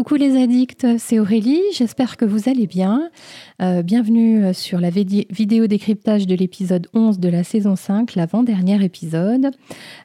[0.00, 3.10] Coucou les addicts, c'est Aurélie, j'espère que vous allez bien.
[3.60, 9.50] Euh, bienvenue sur la vidéo décryptage de l'épisode 11 de la saison 5, l'avant-dernier épisode.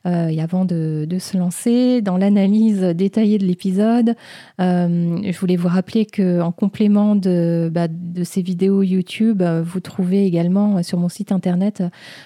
[0.06, 4.16] Euh, et avant de, se lancer dans l'analyse détaillée de l'épisode,
[4.60, 10.26] euh, je voulais vous rappeler qu'en complément de, bah, de, ces vidéos YouTube, vous trouvez
[10.26, 11.84] également sur mon site internet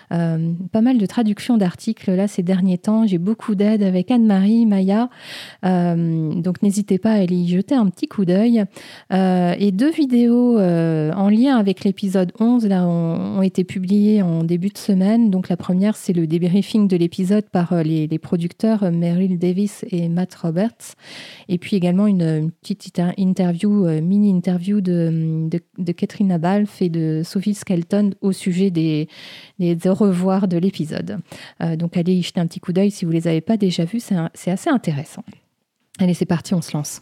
[0.09, 3.05] pas mal de traductions d'articles là ces derniers temps.
[3.05, 5.09] J'ai beaucoup d'aide avec Anne-Marie, Maya,
[5.61, 8.63] donc n'hésitez pas à aller y jeter un petit coup d'œil.
[9.11, 14.77] et deux vidéos en lien avec l'épisode 11 là, ont, été publiés en début de
[14.77, 15.29] semaine.
[15.29, 19.85] Donc la première, c'est le débriefing de l'épisode par euh, les, producteurs euh, Meryl Davis
[19.89, 20.95] et Matt Roberts.
[21.47, 27.53] Et puis également une, petite interview, euh, mini-interview de, de, Catherine Abalf et de Sophie
[27.53, 29.07] Skelton au sujet des,
[29.59, 31.19] des au revoir de l'épisode.
[31.77, 33.85] donc allez y jeter un petit coup d'œil si vous ne les avez pas déjà
[33.85, 34.01] vus,
[34.33, 35.23] c'est assez intéressant.
[35.99, 37.01] Allez, c'est parti, on se lance.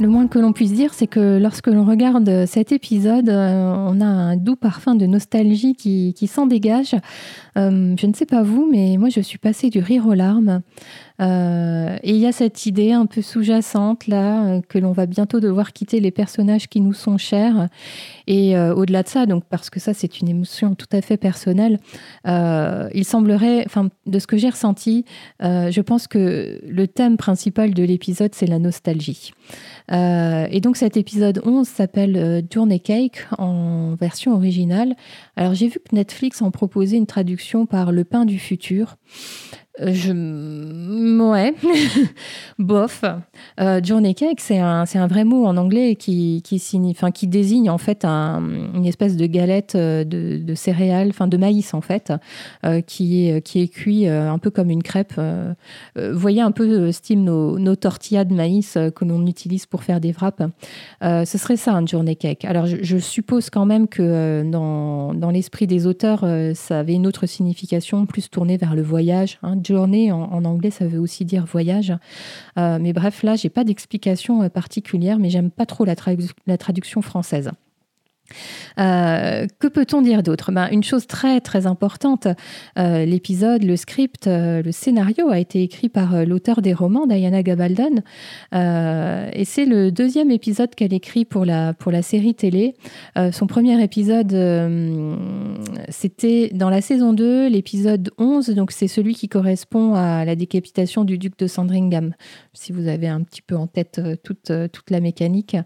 [0.00, 4.00] Le moins que l'on puisse dire, c'est que lorsque l'on regarde cet épisode, euh, on
[4.00, 6.96] a un doux parfum de nostalgie qui, s'en dégage.
[7.56, 10.62] Euh, je ne sais pas vous, mais moi je suis passée du rire aux larmes.
[11.20, 15.38] Euh, et il y a cette idée un peu sous-jacente là que l'on va bientôt
[15.38, 17.68] devoir quitter les personnages qui nous sont chers.
[18.26, 21.78] Et au-delà de ça, donc parce que ça c'est une émotion tout à fait personnelle,
[22.24, 25.04] il semblerait, enfin de ce que j'ai ressenti,
[25.40, 29.32] je pense que le thème principal de l'épisode c'est la nostalgie.
[29.92, 34.94] Euh, et donc cet épisode 11 s'appelle euh, Journey Cake en version originale.
[35.36, 38.96] Alors j'ai vu que Netflix en proposait une traduction par Le pain du futur.
[39.78, 41.20] Je...
[41.30, 41.54] Ouais,
[42.58, 43.04] bof.
[43.60, 47.28] Euh, journey cake, c'est un, un, vrai mot en anglais qui, qui, signifie, enfin, qui
[47.28, 48.42] désigne en fait un,
[48.74, 52.12] une espèce de galette euh, de, céréales, enfin de maïs en fait,
[52.64, 55.14] euh, qui, est, qui est cuit un peu comme une crêpe.
[55.16, 60.12] vous voyez un peu style nos, tortillas de maïs que l'on utilise pour faire des
[60.12, 60.42] wraps.
[61.00, 62.44] ce serait ça un journey cake.
[62.44, 67.06] Alors je, je suppose quand même que dans, dans l'esprit des auteurs, ça avait une
[67.06, 69.38] autre signification, plus tournée vers le voyage.
[69.42, 71.92] Hein, journée en, anglais, ça veut aussi dire voyage.
[72.58, 77.02] Euh, mais bref, là, j'ai pas d'explication euh, particulière, mais j'aime pas trop la traduction
[77.02, 77.50] française.
[78.78, 80.52] Euh, que peut-on dire d'autre?
[80.52, 82.28] Ben, Une chose très très importante,
[82.78, 87.42] euh, l'épisode, le script, euh, le scénario a été écrit par l'auteur des romans, Diana
[87.42, 88.02] Gabaldon,
[88.52, 92.74] et c'est le deuxième épisode qu'elle écrit pour la, pour la série télé.
[93.32, 94.32] son premier épisode,
[95.88, 101.04] c'était dans la saison 2, l'épisode 11, donc c'est celui qui correspond à la décapitation
[101.04, 102.14] du duc de Sandringham,
[102.52, 105.56] si vous avez un petit peu en tête toute, toute la mécanique.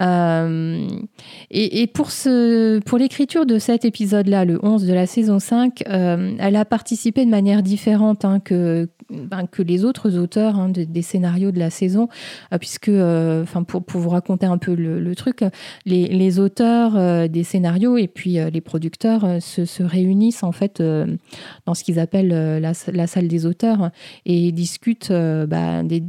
[0.00, 5.38] et, et pour pour, ce, pour l'écriture de cet épisode-là, le 11 de la saison
[5.38, 10.58] 5, euh, elle a participé de manière différente hein, que, ben, que les autres auteurs
[10.58, 12.08] hein, des scénarios de la saison,
[12.52, 15.44] euh, puisque, euh, enfin, pour, vous raconter un peu le, truc,
[15.84, 20.82] les, auteurs des scénarios et puis les producteurs se, se, réunissent en fait
[21.66, 23.90] dans ce qu'ils appellent la, salle des auteurs
[24.24, 26.00] et discutent bah, des,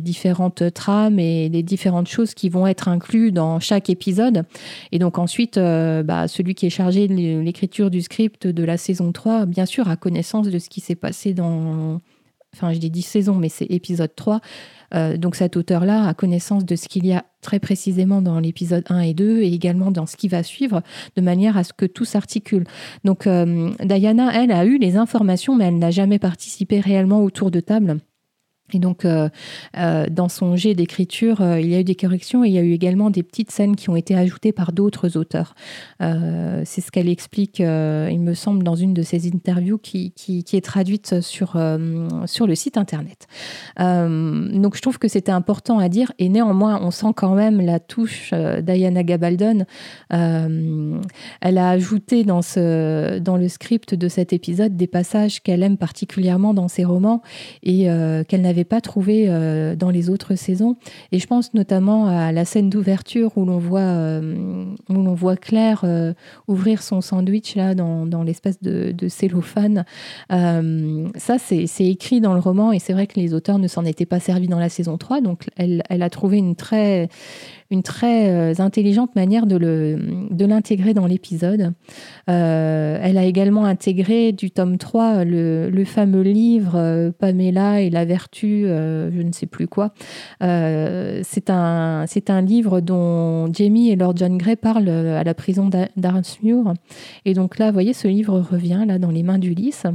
[0.00, 4.44] différentes trames et des différentes choses qui vont être incluses dans chaque épisode.
[4.92, 8.76] Et donc ensuite, euh, bah, celui qui est chargé de l'écriture du script de la
[8.76, 12.00] saison 3, bien sûr, a connaissance de ce qui s'est passé dans...
[12.54, 14.40] Enfin, je dis 10 saisons, mais c'est épisode 3.
[14.92, 18.84] Euh, donc cet auteur-là a connaissance de ce qu'il y a très précisément dans l'épisode
[18.88, 20.82] 1 et 2 et également dans ce qui va suivre,
[21.16, 22.64] de manière à ce que tout s'articule.
[23.04, 27.50] Donc euh, Diana, elle, a eu les informations, mais elle n'a jamais participé réellement autour
[27.50, 28.00] de table
[28.74, 29.28] et donc, euh,
[29.76, 32.58] euh, dans son jet d'écriture, euh, il y a eu des corrections et il y
[32.58, 35.54] a eu également des petites scènes qui ont été ajoutées par d'autres auteurs.
[36.00, 40.64] c'est ce qu'elle explique, il me semble, dans une de ses interviews qui, qui, est
[40.64, 41.60] traduite sur,
[42.26, 43.26] sur le site internet.
[43.78, 47.80] donc, je trouve que c'était important à dire et néanmoins, on sent quand même la
[47.80, 48.32] touche
[48.62, 49.64] Diana Gabaldon.
[50.10, 55.76] elle a ajouté dans, ce, dans le script de cet épisode des passages qu'elle aime
[55.76, 57.22] particulièrement dans ses romans
[57.62, 57.86] et
[58.28, 60.76] qu'elle n'avait pas trouvé euh, dans les autres saisons.
[61.12, 65.36] Et je pense notamment à la scène d'ouverture où l'on voit, euh, où l'on voit
[65.36, 66.12] Claire euh,
[66.48, 69.84] ouvrir son sandwich là dans, dans l'espèce de, cellophane.
[70.28, 73.84] ça, c'est, c'est écrit dans le roman et c'est vrai que les auteurs ne s'en
[73.84, 75.20] étaient pas servis dans la saison 3.
[75.20, 77.08] Donc, elle, elle a trouvé une très
[77.70, 79.58] une très intelligente manière de,
[80.30, 81.72] de l'intégrer dans l'épisode.
[82.26, 88.64] elle a également intégré du tome 3 le, le fameux livre Pamela et la vertu,
[88.66, 89.92] je ne sais plus quoi.
[90.40, 92.06] c'est un,
[92.42, 96.74] livre dont Jamie et Lord John Grey parlent à la prison d'Arnsmuir.
[97.24, 99.86] Et donc là, vous voyez, ce livre revient là dans les mains d'Ulysse.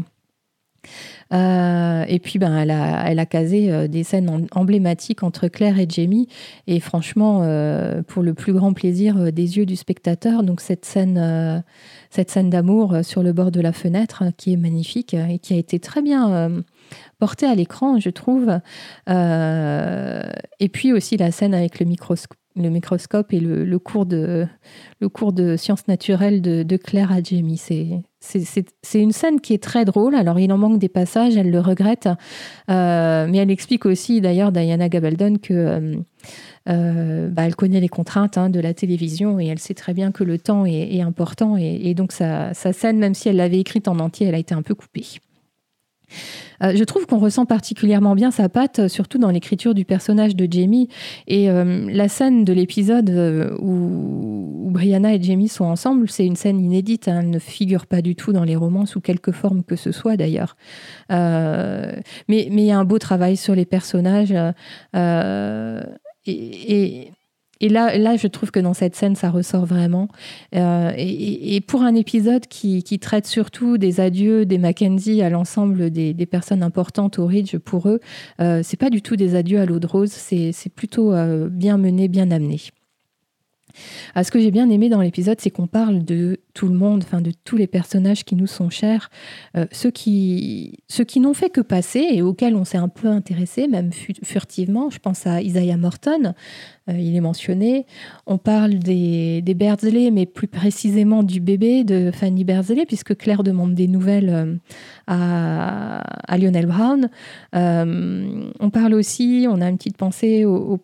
[1.33, 5.79] Euh, et puis, ben, elle, a, elle a casé euh, des scènes emblématiques entre Claire
[5.79, 6.27] et Jamie.
[6.67, 11.63] Et franchement, euh, pour le plus grand plaisir des yeux du spectateur, donc cette scène,
[12.09, 15.57] cette scène d'amour sur le bord de la fenêtre, qui est magnifique et qui a
[15.57, 16.63] été très bien
[17.19, 18.59] portée à l'écran, je trouve.
[19.07, 24.47] et puis aussi la scène avec le microscope le microscope et le, cours, de,
[25.01, 27.57] le cours de sciences naturelles de, Claire à Jamie.
[28.19, 30.15] C'est une scène qui est très drôle.
[30.15, 32.07] Alors, il en manque des passages, elle le regrette.
[32.69, 35.53] Euh, mais elle explique aussi, d'ailleurs, Diana Gabaldon, que.
[35.53, 35.95] Euh,
[36.67, 40.11] euh, bah, elle connaît les contraintes hein, de la télévision et elle sait très bien
[40.11, 43.87] que le temps est, important et, donc sa, sa, scène, même si elle l'avait écrite
[43.87, 45.05] en entier, elle a été un peu coupée.
[46.63, 50.35] Euh, je trouve qu'on ressent particulièrement bien sa patte, euh, surtout dans l'écriture du personnage
[50.35, 50.89] de Jamie.
[51.27, 53.09] Et euh, la scène de l'épisode
[53.59, 57.07] où, Brianna et Jamie sont ensemble, c'est une scène inédite.
[57.07, 57.21] Hein.
[57.21, 60.17] elle ne figure pas du tout dans les romans sous quelque forme que ce soit
[60.17, 60.57] d'ailleurs.
[61.09, 64.33] mais il y a un beau travail sur les personnages.
[66.25, 67.11] et
[67.61, 70.07] là, là, je trouve que dans cette scène, ça ressort vraiment.
[70.55, 76.25] Euh, et, pour un épisode qui, traite surtout des adieux des Mackenzie à l'ensemble des,
[76.25, 77.99] personnes importantes au Ridge pour eux,
[78.39, 81.77] euh, c'est pas du tout des adieux à l'eau de rose, c'est plutôt euh, bien
[81.77, 82.59] mené, bien amené.
[84.13, 87.03] Ah, ce que j'ai bien aimé dans l'épisode, c'est qu'on parle de tout le monde,
[87.03, 89.09] enfin de tous les personnages qui nous sont chers,
[89.57, 93.07] euh, ceux qui, ceux qui n'ont fait que passer et auxquels on s'est un peu
[93.07, 93.91] intéressé, même
[94.23, 94.89] furtivement.
[94.89, 96.33] Je pense à Isaiah Morton,
[96.87, 97.85] il est mentionné.
[98.27, 99.55] On parle des, des
[100.11, 104.55] mais plus précisément du bébé de Fanny Beardsley, puisque Claire demande des nouvelles euh,
[105.07, 107.09] à, Lionel Brown.
[107.53, 110.79] on parle aussi, on a une petite pensée aux,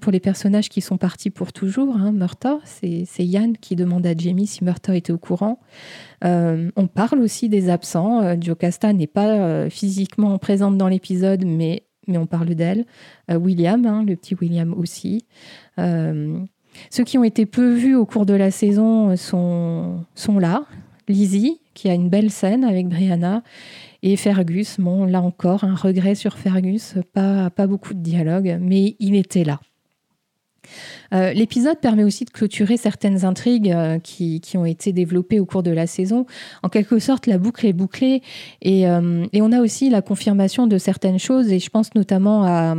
[0.00, 1.96] pour les personnages qui sont partis pour toujours.
[1.96, 5.58] Hein, Murta, c'est Yann qui demande à Jamie si Murta était au courant.
[6.24, 8.22] Euh, on parle aussi des absents.
[8.22, 12.84] Euh, Jocasta n'est pas euh, physiquement présente dans l'épisode, mais, mais on parle d'elle.
[13.30, 15.24] William, hein, le petit William aussi.
[15.76, 20.64] ceux qui ont été peu vus au cours de la saison sont, sont là.
[21.08, 23.42] Lizzie, qui a une belle scène avec Brianna,
[24.02, 24.78] et Fergus.
[24.78, 29.44] Bon, là encore, un regret sur Fergus, pas, pas beaucoup de dialogue, mais il était
[29.44, 29.60] là.
[31.14, 35.62] Euh, l'épisode permet aussi de clôturer certaines intrigues euh, qui, ont été développées au cours
[35.62, 36.26] de la saison.
[36.62, 38.22] En quelque sorte, la boucle est bouclée
[38.62, 42.74] et, euh, on a aussi la confirmation de certaines choses et je pense notamment à,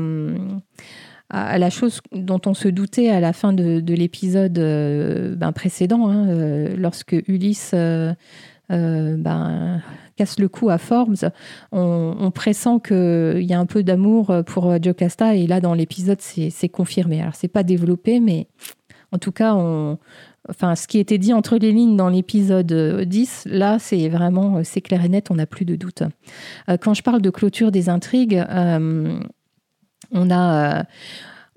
[1.32, 4.54] la chose dont on se doutait à la fin de, l'épisode
[5.38, 6.28] ben, précédent, hein,
[6.76, 7.74] lorsque Ulysse
[8.70, 9.82] ben,
[10.16, 11.16] casse le cou à Forbes,
[11.72, 16.70] on, pressent qu'il y a un peu d'amour pour Jocasta et là dans l'épisode c'est
[16.70, 17.22] confirmé.
[17.22, 18.48] Alors c'est pas développé mais
[19.12, 19.98] en tout cas on,
[20.50, 22.72] enfin ce qui était dit entre les lignes dans l'épisode
[23.06, 26.04] 10 là c'est vraiment c'est clair et net on n'a plus de doute.
[26.70, 29.20] Euh, quand je parle de clôture des intrigues euh,
[30.12, 30.86] on a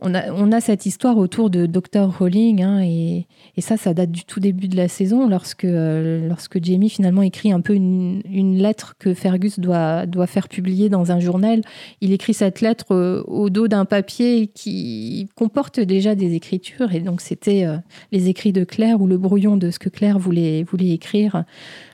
[0.03, 2.19] on a, cette histoire autour de Dr.
[2.19, 3.27] Rowling, hein, et,
[3.59, 7.53] ça, ça date du tout début de la saison, lorsque, euh, lorsque Jamie finalement écrit
[7.53, 8.23] un peu une,
[8.59, 11.63] lettre que Fergus doit, doit faire publier dans un journal.
[12.01, 17.01] Il écrit cette lettre euh, au dos d'un papier qui comporte déjà des écritures, et
[17.01, 17.77] donc c'était euh,
[18.11, 21.45] les écrits de Claire ou le brouillon de ce que Claire voulait, voulait écrire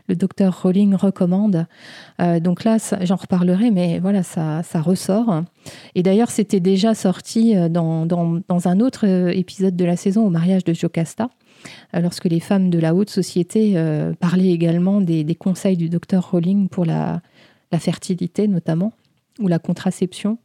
[0.09, 1.67] le docteur Rowling recommande.
[2.21, 5.43] Euh, donc là, j'en reparlerai, mais voilà, ça, ressort.
[5.95, 8.09] Et d'ailleurs, c'était déjà sorti euh, dans,
[8.49, 11.29] un autre euh, épisode de la saison au mariage de Jocasta,
[11.93, 13.75] lorsque les femmes de la haute société
[14.21, 17.21] parlaient également des, conseils du docteur Rowling pour la
[17.79, 18.93] fertilité notamment,
[19.41, 20.38] ou la contraception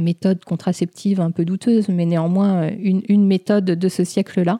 [0.00, 4.58] méthode contraceptive un peu douteuse, mais néanmoins euh, une, méthode de ce siècle-là.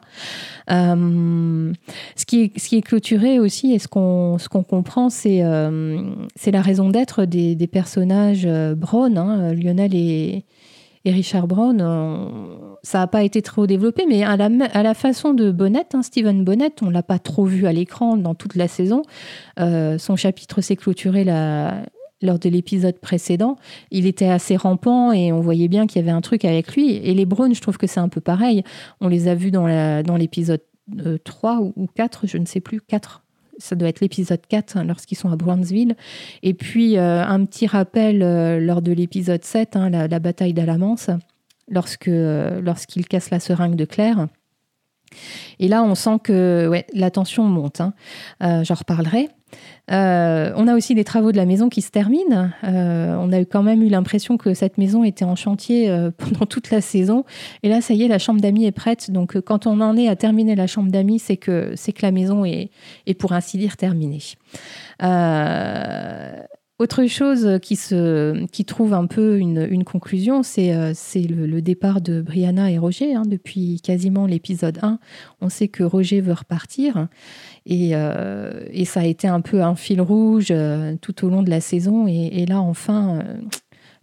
[0.71, 1.73] Euh,
[2.15, 6.01] ce, qui est, ce qui est clôturé aussi, et ce qu'on qu'on comprend, c'est euh,
[6.45, 10.45] la raison d'être des, personnages Brown, hein, Lionel et,
[11.05, 11.77] et, Richard Brown.
[12.83, 16.01] ça n'a pas été trop développé, mais à la, à la façon de Bonnet, hein,
[16.01, 19.03] Stephen Bonnet, on l'a pas trop vu à l'écran dans toute la saison.
[19.57, 21.83] son chapitre s'est clôturé la,
[22.21, 23.57] lors de l'épisode précédent,
[23.89, 26.95] il était assez rampant et on voyait bien qu'il y avait un truc avec lui.
[26.95, 28.63] Et les Browns, je trouve que c'est un peu pareil.
[28.99, 29.65] On les a vus dans,
[30.17, 30.61] l'épisode
[31.23, 33.23] 3 euh, ou 4, je ne sais plus, 4.
[33.57, 35.95] Ça doit être l'épisode 4 hein, lorsqu'ils sont à Brownsville.
[36.43, 41.09] Et puis euh, un petit rappel euh, lors de l'épisode 7, hein, la, bataille d'Alamance.
[41.67, 44.27] lorsque lorsqu'il casse la seringue de Claire.
[45.59, 47.81] Et là, on sent que la tension monte.
[47.81, 47.93] Hein.
[48.63, 49.29] J'en reparlerai.
[49.91, 52.49] Euh, on a aussi les travaux de la maison qui se terminent.
[52.63, 56.45] Euh, on a quand même eu l'impression que cette maison était en chantier euh, pendant
[56.45, 57.25] toute la saison.
[57.63, 59.11] Et là, ça y est, la chambre d'amis est prête.
[59.11, 62.45] Donc, quand on en est à terminer la chambre d'amis, c'est que, que la maison
[62.45, 62.69] est,
[63.17, 64.21] pour ainsi dire, terminée.
[66.81, 72.23] Autre chose qui, se, qui trouve un peu une, conclusion, c'est euh, le, départ de
[72.23, 73.13] Brianna et Roger.
[73.13, 73.21] Hein.
[73.27, 74.97] Depuis quasiment l'épisode 1,
[75.41, 77.07] on sait que Roger veut repartir.
[77.67, 81.43] Et, euh, et, ça a été un peu un fil rouge euh, tout au long
[81.43, 82.07] de la saison.
[82.07, 83.25] Et, là, enfin,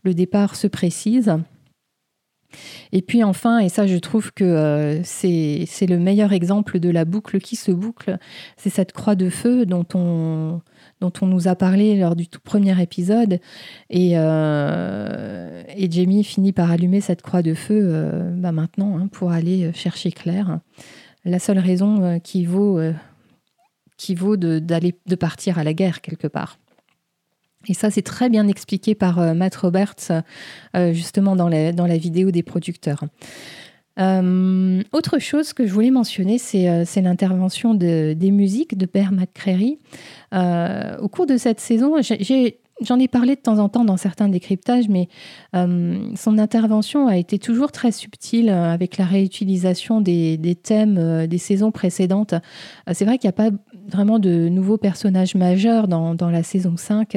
[0.04, 1.35] le départ se précise.
[2.92, 7.40] Et puis enfin, et ça je trouve que c'est le meilleur exemple de la boucle
[7.40, 8.16] qui se boucle,
[8.56, 10.62] c'est cette croix de feu dont on,
[11.00, 13.40] dont on nous a parlé lors du tout premier épisode.
[13.90, 19.33] Et, euh, Jamie finit par allumer cette croix de feu euh, bah maintenant hein, pour
[19.33, 20.61] aller chercher Claire.
[21.25, 22.81] La seule raison euh, qui vaut,
[23.97, 26.59] qui vaut de, de partir à la guerre quelque part.
[27.67, 30.12] Et ça, c'est très bien expliqué par Matt Roberts,
[30.75, 33.05] justement dans la vidéo des producteurs.
[33.99, 39.12] Euh, autre chose que je voulais mentionner, c'est euh, l'intervention de, des musiques de Bear
[39.12, 39.78] McCreary.
[40.35, 43.97] Euh, au cours de cette saison, j'ai J'en ai parlé de temps en temps dans
[43.97, 45.08] certains décryptages, mais
[45.56, 51.26] euh, son intervention a été toujours très subtile euh, avec la réutilisation des, thèmes euh,
[51.26, 52.35] des saisons précédentes.
[52.92, 53.50] c'est vrai qu'il n'y a pas
[53.88, 57.16] vraiment de nouveaux personnages majeurs dans, la saison 5,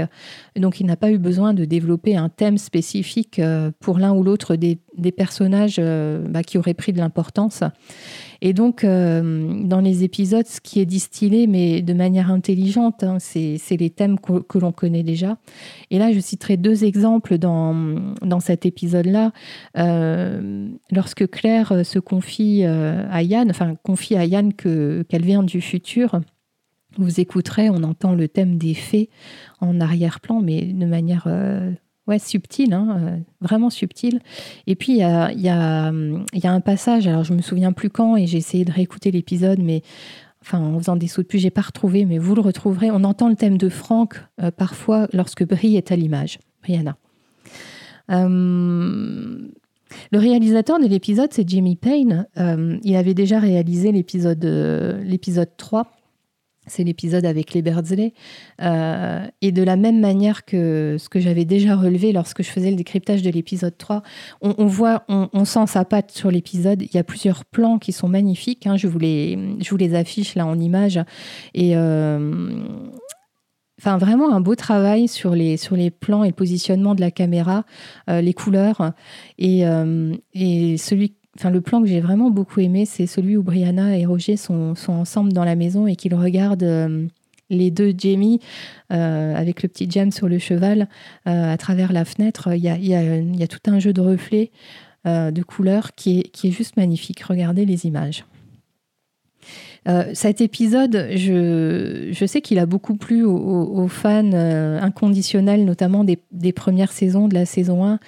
[0.55, 3.41] donc il n'a pas eu besoin de développer un thème spécifique
[3.79, 4.79] pour l'un ou l'autre des,
[5.11, 5.81] personnages
[6.29, 7.63] bah, qui auraient pris de l'importance.
[8.43, 13.17] Et donc, euh, dans les épisodes, ce qui est distillé, mais de manière intelligente, hein,
[13.19, 15.37] c'est les thèmes que, l'on connaît déjà.
[15.91, 17.75] Et là, je citerai deux exemples dans,
[18.21, 19.31] dans cet épisode-là.
[19.77, 25.61] Euh, lorsque Claire se confie euh, à Yann, enfin, confie à Yann qu'elle vient du
[25.61, 26.19] futur,
[26.97, 29.09] vous écouterez, on entend le thème des fées
[29.59, 31.27] en arrière-plan, mais de manière
[32.11, 34.19] ouais, subtil, hein, euh, vraiment subtil.
[34.67, 38.37] Et puis, il y a, un passage, alors je me souviens plus quand, et j'ai
[38.37, 39.81] essayé de réécouter l'épisode, mais
[40.41, 42.91] enfin, en faisant des sauts de puce, j'ai pas retrouvé, mais vous le retrouverez.
[42.91, 46.97] On entend le thème de Franck euh, parfois lorsque Brie est à l'image, Brianna.
[48.09, 49.37] Euh,
[50.11, 52.27] le réalisateur de l'épisode, c'est Jimmy Payne.
[52.37, 54.43] il avait déjà réalisé l'épisode
[55.03, 55.91] l'épisode 3
[56.67, 58.13] c'est l'épisode avec les Birdsley.
[58.61, 62.69] Euh, et de la même manière que ce que j'avais déjà relevé lorsque je faisais
[62.69, 64.03] le décryptage de l'épisode 3,
[64.41, 66.81] on, voit, on, sent sa patte sur l'épisode.
[66.81, 68.67] Il y a plusieurs plans qui sont magnifiques.
[68.67, 68.77] Hein.
[68.77, 70.99] je, vous les, je vous les affiche là en image.
[71.53, 71.75] Et.
[71.75, 72.49] Euh,
[73.83, 77.65] vraiment un beau travail sur les, sur les plans et le positionnement de la caméra,
[78.11, 78.91] euh, les couleurs.
[79.39, 79.63] Et,
[80.33, 84.05] et celui Enfin, le plan que j'ai vraiment beaucoup aimé, c'est celui où Brianna et
[84.05, 87.07] Roger sont, ensemble dans la maison et qu'ils regardent euh,
[87.49, 88.39] les deux Jamie
[88.91, 90.89] euh, avec le petit James sur le cheval
[91.27, 92.49] euh, à travers la fenêtre.
[92.53, 94.51] Il y a, tout un jeu de reflets,
[95.05, 97.21] de couleurs qui est juste magnifique.
[97.23, 98.25] Regardez les images.
[99.87, 106.53] Euh, cet épisode, je, sais qu'il a beaucoup plu aux, fans euh, inconditionnels, notamment des,
[106.53, 107.99] premières saisons de la saison 1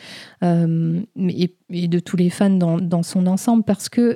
[0.44, 4.16] euh, et, de tous les fans dans, son ensemble, parce que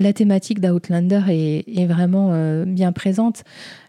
[0.00, 3.44] la thématique d'Outlander est, est, vraiment bien présente.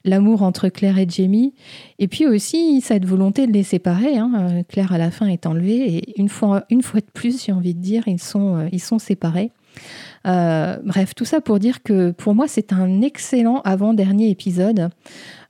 [0.05, 1.53] L'amour entre Claire et Jamie,
[1.97, 4.17] et puis aussi cette volonté de les séparer.
[4.17, 4.63] Hein.
[4.67, 7.73] Claire, à la fin, est enlevée, et une fois, une fois de plus, j'ai envie
[7.73, 9.51] de dire, ils sont, ils sont séparés.
[10.25, 14.89] Euh, bref, tout ça pour dire que pour moi, c'est un excellent avant-dernier épisode,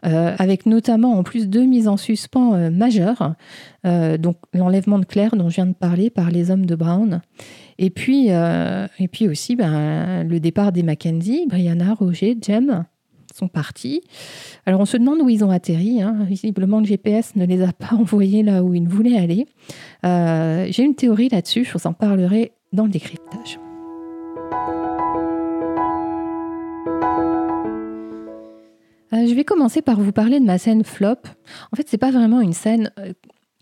[0.05, 3.35] euh, avec notamment en plus deux mises en suspens euh, majeures.
[3.83, 7.21] donc l'enlèvement de Claire dont je viens de parler par les hommes de Brown.
[7.79, 8.29] Et puis,
[9.27, 12.85] aussi ben, le départ des Mackenzie, Brianna, Roger, Jem
[13.33, 14.01] sont partis.
[14.67, 16.03] Alors on se demande où ils ont atterri.
[16.03, 16.17] Hein.
[16.29, 19.47] Visiblement le GPS ne les a pas envoyés là où ils voulaient aller.
[20.71, 23.59] J'ai une théorie là-dessus, je vous en parlerai dans le décryptage.
[29.13, 31.17] Euh, je vais commencer par vous parler de ma scène flop.
[31.71, 32.91] En fait, c'est pas vraiment une scène.
[32.99, 33.13] Euh,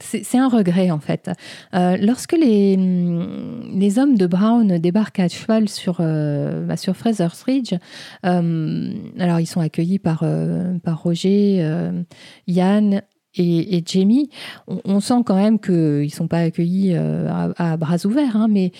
[0.03, 1.29] c'est un regret en fait.
[1.75, 7.43] Euh, lorsque les, mm, les hommes de Brown débarquent à cheval sur, bah, sur Fraser's
[7.43, 7.75] Ridge,
[8.23, 10.25] alors ils sont accueillis par,
[10.83, 11.63] par Roger,
[12.47, 13.03] Yann
[13.35, 14.29] et, Jamie,
[14.67, 18.73] on, sent quand même qu'ils ne sont pas accueillis euh, à, bras ouverts, hein, mais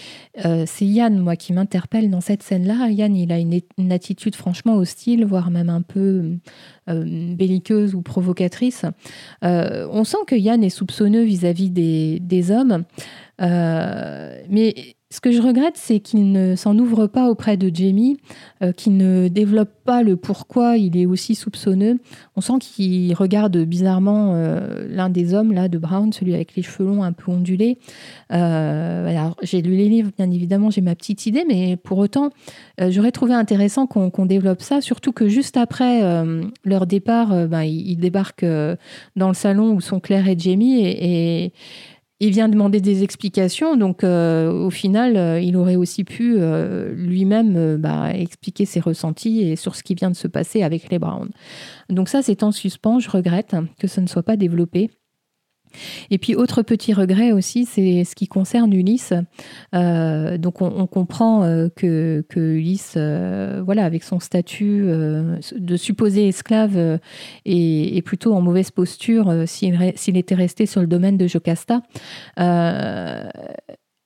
[0.46, 2.90] euh, c'est Yann, moi, qui m'interpelle dans cette scène-là.
[2.90, 6.38] Yann, il a une, attitude franchement hostile, voire même un peu
[6.90, 8.86] euh, belliqueuse ou provocatrice.
[9.42, 12.84] on sent que Yann est soupçonneux vis-à-vis des, des, hommes,
[13.40, 14.76] mais
[15.12, 18.18] ce que je regrette, c'est qu'il ne s'en ouvre pas auprès de Jamie,
[18.64, 22.00] euh, qu'il ne développe pas le pourquoi il est aussi soupçonneux.
[22.38, 26.62] On sent qu'il regarde bizarrement euh, l'un des hommes là de Brown, celui avec les
[26.62, 27.78] cheveux longs un peu ondulés.
[28.32, 32.30] Euh, alors, j'ai lu les livres, bien évidemment, j'ai ma petite idée, mais pour autant,
[32.80, 36.02] j'aurais trouvé intéressant qu'on développe ça, surtout que juste après
[36.64, 38.46] leur départ, ben, ils, débarquent
[39.16, 41.54] dans le salon où sont Claire et Jamie et
[42.24, 46.94] il vient demander des explications, donc euh, au final, euh, il aurait aussi pu euh,
[46.94, 51.00] lui-même bah, expliquer ses ressentis et sur ce qui vient de se passer avec les
[51.00, 51.32] Browns.
[51.90, 53.00] Donc ça, c'est en suspens.
[53.00, 54.92] Je regrette que ce ne soit pas développé.
[56.10, 59.14] Et puis, autre petit regret aussi, c'est ce qui concerne Ulysse.
[59.76, 64.86] Euh, donc, on, comprend euh, que, Ulysse, euh, voilà, avec son statut
[65.56, 67.00] de supposé esclave,
[67.46, 71.82] est, plutôt en mauvaise posture s'il était resté sur le domaine de Jocasta.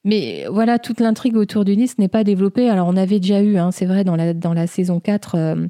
[0.03, 2.69] mais voilà, toute l'intrigue autour d'Ulysse n'est pas développée.
[2.69, 5.67] Alors, on avait déjà eu, hein, c'est vrai, dans la, saison 4, euh,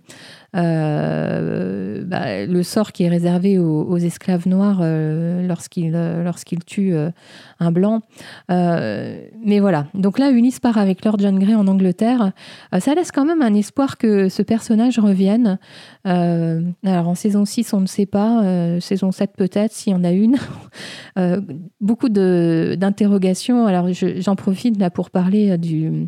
[0.55, 6.95] bah, le sort qui est réservé aux, esclaves noirs euh, lorsqu'ils euh, tuent
[7.59, 8.01] un blanc.
[8.49, 12.31] mais voilà, donc là, Ulysse part avec Lord John Grey en Angleterre.
[12.79, 15.57] ça laisse quand même un espoir que ce personnage revienne.
[16.03, 18.43] alors en saison 6, on ne sait pas,
[18.79, 20.37] saison 7 peut-être, s'il y en a une.
[21.81, 23.67] beaucoup d'interrogations.
[23.67, 26.07] Alors j'en profite là pour parler du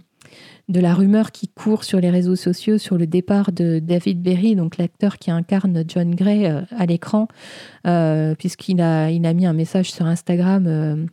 [0.70, 4.56] de la rumeur qui court sur les réseaux sociaux sur le départ de David Berry,
[4.56, 7.28] donc l'acteur qui incarne John Gray euh, à l'écran,
[7.86, 11.06] euh, puisqu'il a, il a mis un message sur Instagram euh,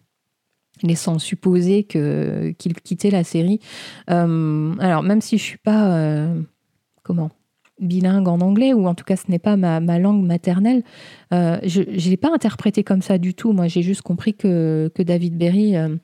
[0.83, 3.61] laissant supposer qu'il quittait la série.
[4.09, 6.27] alors, même si je suis pas...
[7.05, 7.31] comment?
[7.81, 10.83] Bilingue en anglais, ou en tout cas ce n'est pas ma, langue maternelle.
[11.33, 13.53] Euh, je ne l'ai pas interprété comme ça du tout.
[13.53, 15.97] Moi, j'ai juste compris que, que David Berry euh,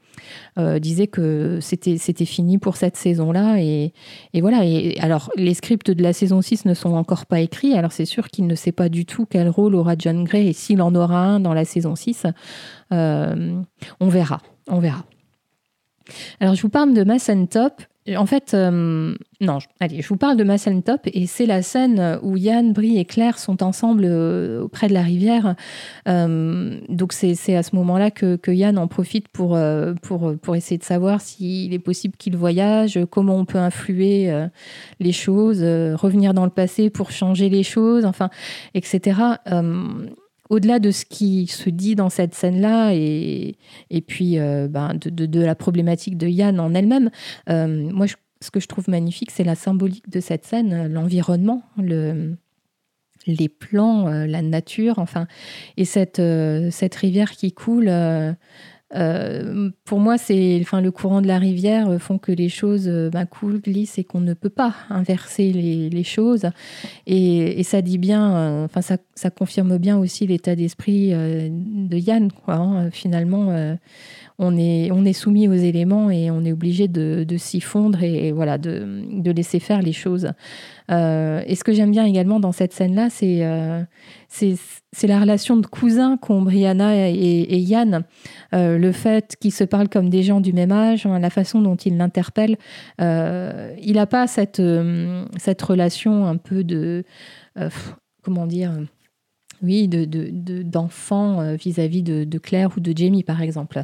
[0.59, 3.61] euh, disait que c'était, fini pour cette saison-là.
[3.61, 3.93] Et,
[4.33, 4.65] et, voilà.
[4.65, 7.75] Et alors, les scripts de la saison 6 ne sont encore pas écrits.
[7.75, 10.53] Alors, c'est sûr qu'il ne sait pas du tout quel rôle aura John Gray et
[10.53, 12.27] s'il en aura un dans la saison 6.
[12.91, 13.65] on
[14.01, 14.41] verra.
[14.69, 15.05] On verra.
[16.41, 17.83] Alors, je vous parle de Mass Top.
[18.09, 22.19] En fait, euh, non, allez, je vous parle de Mass Top et c'est la scène
[22.23, 25.55] où Yann, Brie et Claire sont ensemble euh, auprès de la rivière.
[26.09, 29.59] Euh, donc c'est à ce moment-là que, Yann en profite pour,
[30.03, 34.33] pour, pour essayer de savoir s'il est possible qu'il voyage, comment on peut influer
[34.99, 38.31] les choses, revenir dans le passé pour changer les choses, enfin,
[38.75, 39.37] etc
[40.51, 43.57] au-delà de ce qui se dit dans cette scène-là et,
[43.89, 47.11] et puis euh, ben, de, la problématique de Yann en elle-même,
[47.49, 48.07] euh, moi,
[48.43, 52.37] ce que je trouve magnifique, c'est la symbolique de cette scène, l'environnement, le,
[53.27, 55.29] les plans, euh, la nature, enfin,
[55.77, 56.21] et cette
[56.97, 57.89] rivière qui coule.
[58.95, 62.89] Euh, pour moi, c'est, enfin, le courant de la rivière euh, font que les choses
[62.89, 66.47] ben, coulent, glissent et qu'on ne peut pas inverser les, choses.
[67.07, 72.55] Et, ça dit bien, enfin, ça, ça, confirme bien aussi l'état d'esprit de Yann, quoi,
[72.55, 72.91] hein.
[72.91, 73.77] finalement
[74.43, 79.31] on est, soumis aux éléments et on est obligé de, s'y fondre et, voilà, de,
[79.31, 80.31] laisser faire les choses.
[80.91, 83.83] Euh, et ce que j'aime bien également dans cette scène-là, c'est euh,
[85.03, 88.05] la relation de cousins qu'ont Brianna et, Yann.
[88.55, 91.61] Euh, le fait qu'ils se parlent comme des gens du même âge, hein, la façon
[91.61, 92.57] dont ils l'interpellent.
[92.99, 94.59] il n'a pas cette
[95.63, 97.05] relation un peu de...
[98.23, 98.73] comment dire
[99.63, 103.83] oui, d'enfants de, de, vis-à-vis de, Claire ou de Jamie, par exemple.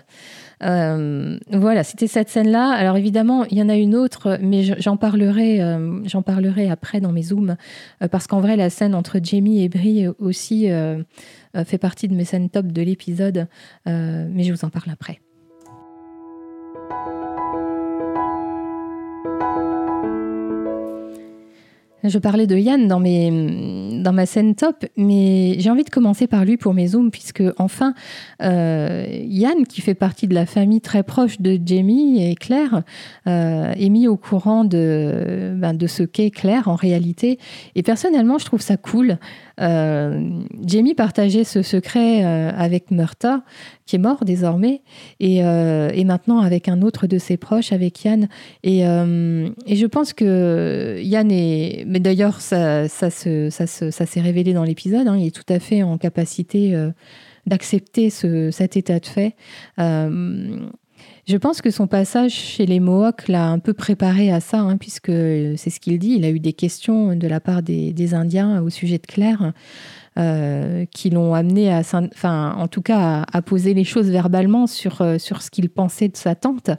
[0.62, 2.70] Euh, voilà, c'était cette scène-là.
[2.70, 7.00] Alors évidemment, il y en a une autre, mais j'en parlerai, euh, j'en parlerai après
[7.00, 7.56] dans mes zooms,
[8.02, 10.68] euh, parce qu'en vrai, la scène entre Jamie et Brie aussi
[11.64, 13.46] fait partie de mes scènes top de l'épisode,
[13.86, 15.20] mais je vous en parle après.
[22.08, 26.44] Je parlais de Yann dans, mes, ma scène top, mais j'ai envie de commencer par
[26.44, 27.94] lui pour mes zooms, puisque enfin,
[28.42, 32.82] euh, Yann, qui fait partie de la famille très proche de Jamie et Claire,
[33.26, 37.38] euh, est mis au courant de, ben, de ce qu'est Claire en réalité.
[37.74, 39.18] Et personnellement, je trouve ça cool.
[39.60, 43.42] Euh, Jamie partageait ce secret euh, avec Murta,
[43.86, 44.82] qui est mort désormais,
[45.20, 48.28] et, euh, et, maintenant avec un autre de ses proches, avec Yann.
[48.62, 51.84] Et, et je pense que Yann est...
[51.86, 55.50] Mais d'ailleurs, ça, ça, se, ça, ça s'est révélé dans l'épisode, hein, il est tout
[55.52, 56.76] à fait en capacité
[57.46, 59.36] d'accepter ce, cet état de fait.
[61.26, 64.76] Je pense que son passage chez les Mohawks l'a un peu préparé à ça, hein,
[64.76, 66.14] puisque c'est ce qu'il dit.
[66.16, 69.52] Il a eu des questions de la part des, Indiens au sujet de Claire.
[70.18, 75.02] Euh, qui l'ont amené à, enfin, en tout cas, à, poser les choses verbalement sur,
[75.02, 76.70] euh, sur ce qu'il pensait de sa tante.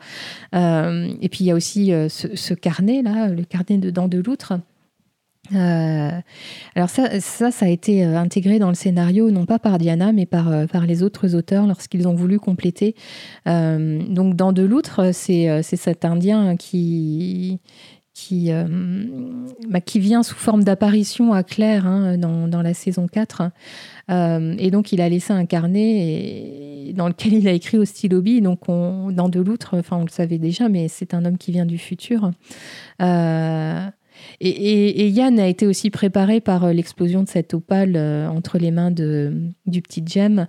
[0.56, 4.08] Euh, et puis il y a aussi ce, ce, carnet là, le carnet de Dents
[4.08, 4.54] de Loutre,
[5.56, 6.12] euh,
[6.76, 10.12] alors ça, ça, ça a été euh, intégré dans le scénario, non pas par Diana,
[10.12, 12.96] mais par, euh, par les autres auteurs lorsqu'ils ont voulu compléter.
[13.46, 17.60] donc dans De l'outre, c'est cet Indien qui,
[18.14, 18.50] qui,
[19.70, 23.44] bah, qui vient sous forme d'apparition à Claire hein, dans, dans, la saison 4.
[24.10, 28.22] et donc il a laissé un carnet et, dans lequel il a écrit au stylo
[28.22, 31.52] Donc on, dans De l'outre, enfin on le savait déjà, mais c'est un homme qui
[31.52, 32.32] vient du futur.
[34.40, 38.72] Et, Yann a été aussi préparé par euh, l'explosion de cette opale euh, entre les
[38.72, 39.34] mains de,
[39.66, 40.48] du petit Jem.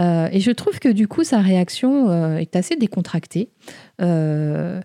[0.00, 3.50] Euh, et je trouve que du coup, sa réaction est assez décontractée.
[3.98, 4.82] je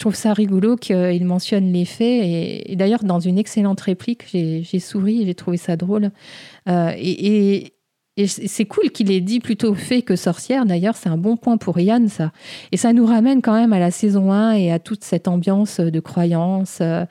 [0.00, 2.22] trouve ça rigolo qu'il mentionne les faits.
[2.24, 6.10] Et, d'ailleurs, dans une excellente réplique, j'ai souri et j'ai trouvé ça drôle.
[6.66, 7.73] et,
[8.16, 10.66] et c'est cool qu'il ait dit plutôt fait que sorcière.
[10.66, 12.30] D'ailleurs, c'est un bon point pour Yann, ça.
[12.70, 15.80] Et ça nous ramène quand même à la saison 1 et à toute cette ambiance
[15.80, 17.04] de croyance, euh,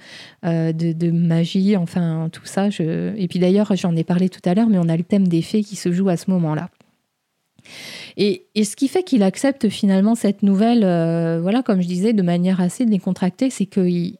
[0.44, 2.70] de, magie, enfin, tout ça.
[2.80, 5.42] Et puis d'ailleurs, j'en ai parlé tout à l'heure, mais on a le thème des
[5.42, 6.70] fées qui se joue à ce moment-là.
[8.16, 12.22] Et, ce qui fait qu'il accepte finalement cette nouvelle, euh, voilà, comme je disais, de
[12.22, 14.18] manière assez décontractée, c'est qu'il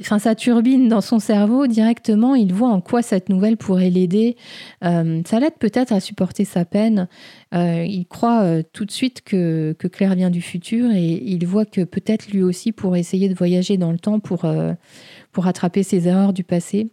[0.00, 2.34] enfin, ça turbine dans son cerveau directement.
[2.34, 4.36] Il voit en quoi cette nouvelle pourrait l'aider.
[4.84, 7.08] Euh, ça l'aide peut-être à supporter sa peine.
[7.54, 11.64] Euh, il croit euh, tout de suite que, Claire vient du futur et il voit
[11.64, 14.44] que peut-être lui aussi pourrait essayer de voyager dans le temps pour,
[15.32, 16.90] pour rattraper ses erreurs du passé.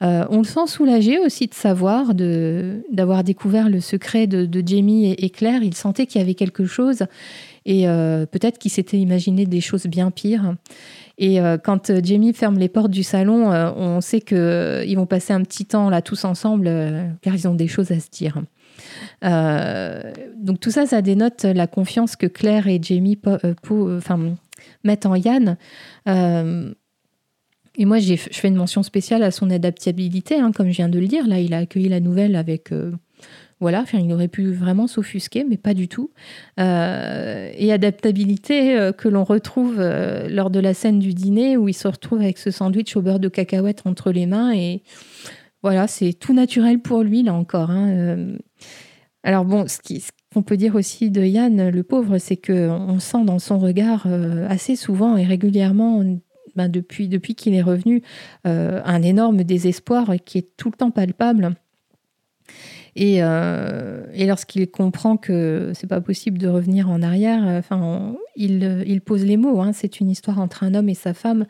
[0.00, 5.62] On le sent soulagé aussi de savoir, d'avoir découvert le secret de, Jamie et, Claire.
[5.62, 7.04] Il sentait qu'il y avait quelque chose
[7.64, 10.54] et peut-être qu'il s'était imaginé des choses bien pires.
[11.16, 15.06] Et euh, quand euh, Jamie ferme les portes du salon, euh, on sait qu'ils vont
[15.06, 16.70] passer un petit temps là tous ensemble,
[17.22, 18.42] car ils ont des choses à se dire.
[19.22, 23.18] donc tout ça, ça dénote la confiance que Claire et Jamie
[24.82, 25.56] mettent en Yann.
[27.76, 30.98] Et moi, je fais une mention spéciale à son adaptabilité, hein, comme je viens de
[30.98, 31.26] le dire.
[31.26, 32.70] Là, il a accueilli la nouvelle avec
[33.64, 36.10] voilà, enfin, il aurait pu vraiment s'offusquer, mais pas du tout.
[36.60, 41.68] Euh, et adaptabilité euh, que l'on retrouve euh, lors de la scène du dîner où
[41.68, 44.52] il se retrouve avec ce sandwich au beurre de cacahuète entre les mains.
[44.52, 44.82] Et
[45.62, 47.70] voilà, c'est tout naturel pour lui, là encore.
[47.70, 48.36] Hein,
[49.22, 49.78] alors bon, ce
[50.34, 54.06] qu'on peut dire aussi de Yann, le pauvre, c'est qu'on sent dans son regard
[54.50, 56.04] assez souvent et régulièrement
[56.56, 58.02] ben, depuis, depuis qu'il est revenu,
[58.44, 61.56] un énorme désespoir qui est tout le temps palpable.
[63.00, 68.84] Euh, et, lorsqu'il comprend que c'est pas possible de revenir en arrière, euh, enfin, il,
[68.86, 69.60] il, pose les mots.
[69.60, 69.72] Hein.
[69.72, 71.46] c'est une histoire entre un homme et sa femme.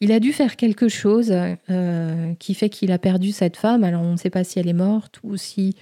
[0.00, 1.32] Il a dû faire quelque chose
[1.70, 3.84] euh, qui fait qu'il a perdu cette femme.
[3.84, 5.76] Alors on ne sait pas si elle est morte ou si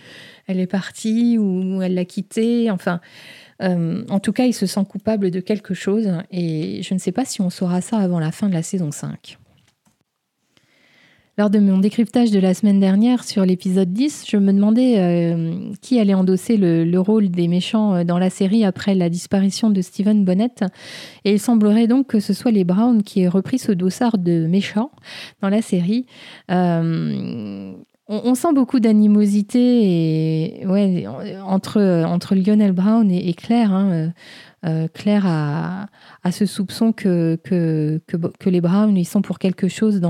[0.46, 2.70] elle est partie ou elle l'a quittée.
[2.70, 3.00] Enfin,
[3.60, 6.10] en tout cas, il se sent coupable de quelque chose.
[6.30, 8.90] Et je ne sais pas si on saura ça avant la fin de la saison
[8.90, 9.38] 5.
[11.40, 15.72] Lors de mon décryptage de la semaine dernière sur l'épisode 10, je me demandais euh,
[15.80, 19.80] qui allait endosser le, rôle des méchants euh, dans la série après la disparition de
[19.80, 20.56] Stephen Bonnet.
[21.24, 24.46] Et il semblerait donc que ce soit les Brown qui aient repris ce dossard de
[24.46, 24.90] méchants
[25.40, 26.04] dans la série.
[26.50, 27.72] Euh,
[28.10, 30.64] on, sent beaucoup d'animosité
[31.46, 33.72] entre, Lionel Brown et, Claire.
[33.72, 34.12] Hein,
[34.92, 35.86] Claire a,
[36.32, 37.38] ce soupçon que,
[38.46, 40.00] les Brown ils sont pour quelque chose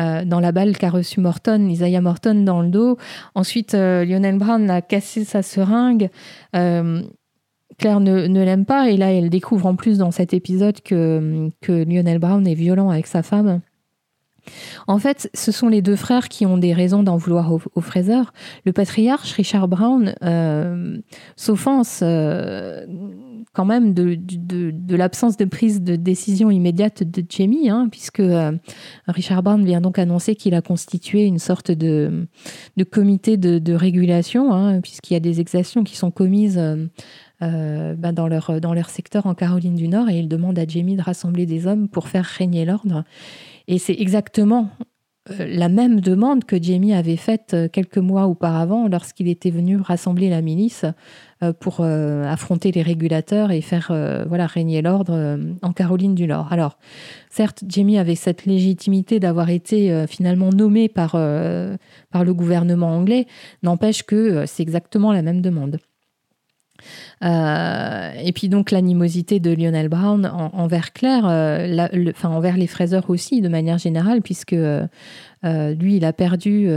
[0.00, 2.96] euh, dans la balle qu'a reçue Morton, Isaiah Morton dans le dos.
[3.34, 6.08] Ensuite, euh, Lionel Brown a cassé sa seringue.
[6.56, 7.02] Euh,
[7.78, 12.18] Claire ne, l'aime pas et là, elle découvre en plus dans cet épisode que Lionel
[12.18, 13.60] Brown est violent avec sa femme.
[14.86, 18.22] En fait, ce sont les deux frères qui ont des raisons d'en vouloir au, Fraser.
[18.64, 20.14] Le patriarche, Richard Brown,
[21.36, 22.02] s'offense
[23.52, 28.52] quand même de, l'absence de prise de décision immédiate de Jamie, hein, puisque euh,
[29.08, 32.26] Richard Brown vient donc annoncer qu'il a constitué une sorte de,
[32.90, 36.86] comité de, régulation, hein, puisqu'il y a des exactions qui sont commises euh,
[37.42, 41.02] euh, bah, dans leur secteur en Caroline du Nord, et il demande à Jamie de
[41.02, 43.04] rassembler des hommes pour faire régner l'ordre.
[43.72, 44.68] Et c'est exactement
[45.28, 50.40] la même demande que Jamie avait faite quelques mois auparavant lorsqu'il était venu rassembler la
[50.40, 50.84] milice
[51.42, 56.52] euh, pour euh, affronter les régulateurs et faire euh, régner l'ordre en Caroline du Nord.
[56.52, 56.78] Alors,
[57.28, 61.78] certes, Jamie avait cette légitimité d'avoir été finalement nommé par le
[62.32, 63.26] gouvernement anglais,
[63.62, 65.78] n'empêche que c'est exactement la même demande.
[67.22, 73.48] Et puis donc l'animosité de Lionel Brown envers Claire, enfin envers les fraiseurs aussi de
[73.48, 74.56] manière générale, puisque
[75.42, 76.68] lui il a perdu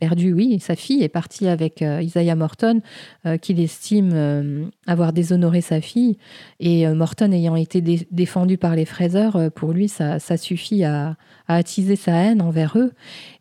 [0.00, 0.58] perdu, oui.
[0.60, 2.80] Sa fille est partie avec euh, Isaiah Morton,
[3.26, 6.16] euh, qu'il estime euh, avoir déshonoré sa fille.
[6.58, 12.12] Et Morton ayant été défendu par les Fraser, pour lui, ça, suffit à, attiser sa
[12.12, 12.92] haine envers eux.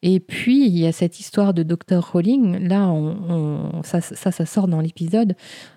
[0.01, 1.99] Et puis, il y a cette histoire de Dr.
[1.99, 2.67] Rowling.
[2.67, 2.93] Là,
[3.83, 5.35] ça, sort dans l'épisode.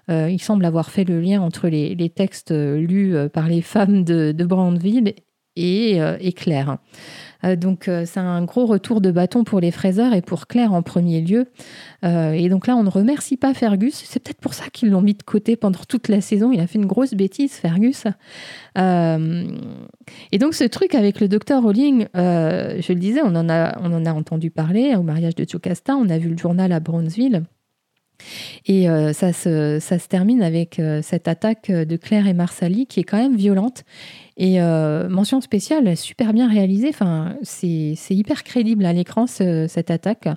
[0.08, 4.44] il semble avoir fait le lien entre les, textes lus par les femmes de, de
[4.44, 5.14] Brandville
[5.56, 6.78] et, et Claire.
[7.44, 10.72] Euh, donc euh, c'est un gros retour de bâton pour les fraiseurs et pour Claire
[10.72, 11.46] en premier lieu.
[12.04, 13.94] Euh, et donc là, on ne remercie pas Fergus.
[14.06, 16.52] C'est peut-être pour ça qu'ils l'ont mis de côté pendant toute la saison.
[16.52, 18.04] Il a fait une grosse bêtise, Fergus.
[18.76, 23.92] et donc ce truc avec le docteur Rowling, je le disais, on en, a, on
[23.92, 25.96] en a entendu parler au mariage de Jocasta.
[25.96, 27.44] On a vu le journal à Brownsville.
[28.66, 33.04] Et ça, se, ça, se, termine avec cette attaque de Claire et Marsali qui est
[33.04, 33.84] quand même violente
[34.36, 36.88] et euh, mention spéciale, super bien réalisée.
[36.88, 40.28] Enfin, c'est hyper crédible à l'écran cette attaque.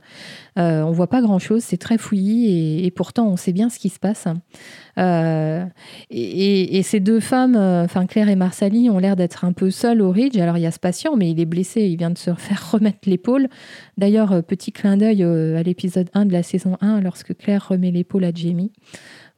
[0.57, 3.79] Euh, on voit pas grand chose, c'est très fouillis et, pourtant on sait bien ce
[3.79, 4.27] qui se passe.
[4.97, 5.65] Euh,
[6.09, 10.11] et, ces deux femmes, enfin Claire et Marsali, ont l'air d'être un peu seules au
[10.11, 10.37] Ridge.
[10.37, 12.71] Alors il y a ce patient, mais il est blessé, il vient de se faire
[12.71, 13.47] remettre l'épaule.
[13.97, 18.25] D'ailleurs, petit clin d'œil à l'épisode 1 de la saison 1 lorsque Claire remet l'épaule
[18.25, 18.71] à Jamie.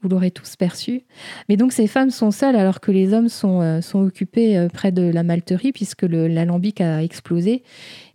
[0.07, 1.03] Vous l'aurez tous perçu.
[1.49, 4.93] Mais donc ces femmes sont seules alors que les hommes sont, euh, occupés euh, près
[4.93, 7.61] de la malterie puisque l'alambic a explosé.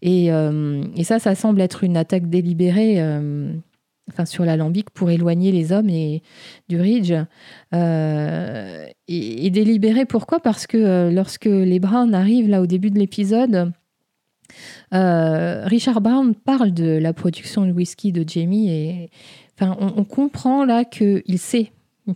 [0.00, 2.98] Et, euh, et, ça, ça semble être une attaque délibérée
[4.10, 6.22] enfin, sur l'alambic pour éloigner les hommes et,
[6.70, 7.12] du Ridge.
[7.72, 10.40] et, et, pourquoi?
[10.40, 13.70] Parce que lorsque les Browns arrivent là au début de l'épisode,
[14.92, 19.10] Richard Brown parle de la production de whisky de Jamie et
[19.60, 21.70] enfin, on, comprend là qu'il sait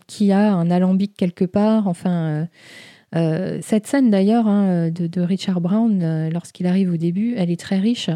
[0.06, 1.88] qu'il y a un alambic quelque part.
[1.88, 2.44] Enfin, euh,
[3.14, 7.60] euh, cette scène d'ailleurs hein, de, Richard Brown, euh, lorsqu'il arrive au début, elle est
[7.60, 8.10] très riche,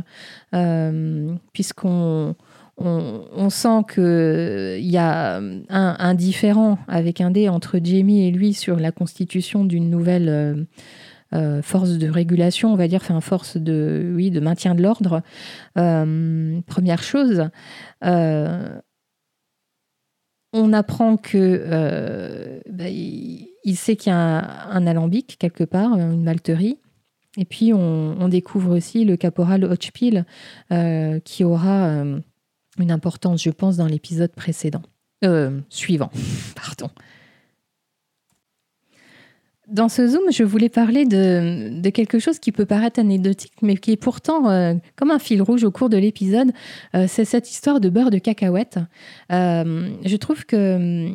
[1.52, 2.34] puisqu'on
[2.76, 8.76] on, sent qu'il y a un, différent avec un dé entre Jamie et lui sur
[8.76, 10.66] la constitution d'une nouvelle
[11.62, 15.22] force de régulation, on va dire, enfin force de, oui, de maintien de l'ordre.
[15.74, 17.48] première chose
[20.52, 26.22] on apprend que euh, bah, il, sait qu'il y a un, alambic quelque part, une
[26.22, 26.78] malterie.
[27.36, 30.24] Et puis on, découvre aussi le caporal Hotchpil
[30.72, 32.20] euh, qui aura euh,
[32.78, 34.82] une importance, je pense, dans l'épisode précédent.
[35.68, 36.10] suivant,
[36.56, 36.90] pardon.
[39.70, 43.92] Dans ce zoom, je voulais parler de, quelque chose qui peut paraître anecdotique, mais qui
[43.92, 46.50] est pourtant euh, comme un fil rouge au cours de l'épisode.
[46.94, 48.78] Euh, c'est cette histoire de beurre de cacahuète.
[49.32, 51.08] Euh, je trouve que.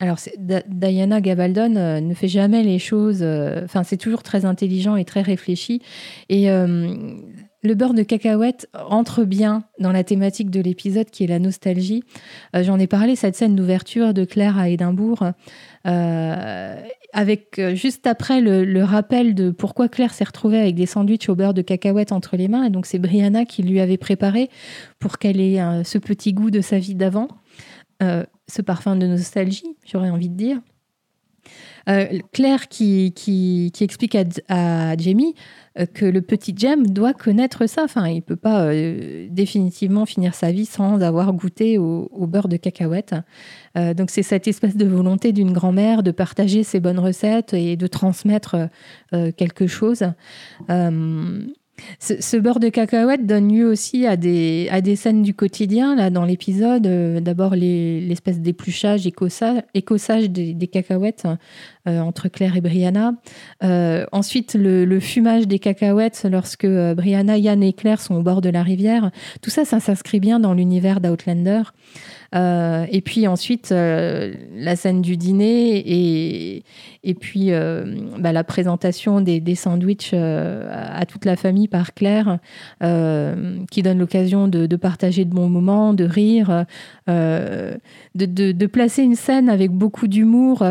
[0.00, 3.20] Alors, Diana Gabaldon ne fait jamais les choses.
[3.64, 5.82] Enfin, c'est toujours très intelligent et très réfléchi.
[6.28, 11.40] Et le beurre de cacahuète entre bien dans la thématique de l'épisode qui est la
[11.40, 12.04] nostalgie.
[12.54, 15.32] J'en ai parlé, cette scène d'ouverture de Claire à Édimbourg
[17.12, 21.34] avec euh, juste après le, rappel de pourquoi Claire s'est retrouvée avec des sandwichs au
[21.34, 22.64] beurre de cacahuète entre les mains.
[22.64, 24.50] Et donc c'est Brianna qui lui avait préparé
[24.98, 27.28] pour qu'elle ait euh, ce petit goût de sa vie d'avant,
[28.02, 30.60] euh, ce parfum de nostalgie, j'aurais envie de dire.
[32.32, 34.14] Claire qui, qui, explique
[34.48, 35.34] à, Jamie
[35.94, 37.84] que le petit Jem doit connaître ça.
[37.84, 38.70] Enfin, il ne peut pas
[39.30, 43.14] définitivement finir sa vie sans avoir goûté au, beurre de cacahuète.
[43.76, 47.76] Euh, donc c'est cette espèce de volonté d'une grand-mère de partager ses bonnes recettes et
[47.76, 48.68] de transmettre
[49.12, 50.04] euh, quelque chose.
[50.70, 51.40] Euh,
[52.00, 56.10] ce, beurre de cacahuète donne lieu aussi à des, à des scènes du quotidien, là,
[56.10, 56.82] dans l'épisode.
[57.22, 61.28] D'abord, l'espèce d'épluchage, écossage, écossage des, cacahuètes
[61.86, 63.14] entre Claire et Brianna.
[64.12, 68.62] ensuite, le, fumage des cacahuètes lorsque Brianna, Yann et Claire sont au bord de la
[68.62, 69.10] rivière.
[69.42, 71.62] Tout ça, ça s'inscrit bien dans l'univers d'Outlander.
[72.34, 76.62] Euh, et puis ensuite, euh, la scène du dîner et,
[77.02, 82.38] et puis euh, bah, la présentation des, des sandwichs à toute la famille par Claire,
[82.80, 86.64] qui donne l'occasion de, partager de bons moments, de rire,
[87.06, 87.78] de,
[88.14, 90.64] de, de, placer une scène avec beaucoup d'humour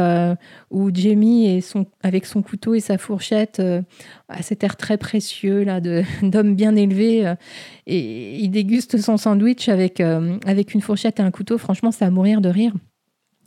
[0.72, 3.62] où Jamie, et son, avec son couteau et sa fourchette,
[4.30, 5.80] à cet air très précieux là
[6.22, 7.34] d'homme bien élevé,
[7.86, 12.12] et il déguste son sandwich avec, avec une fourchette et un couteau franchement, c'est à
[12.12, 12.74] mourir de rire.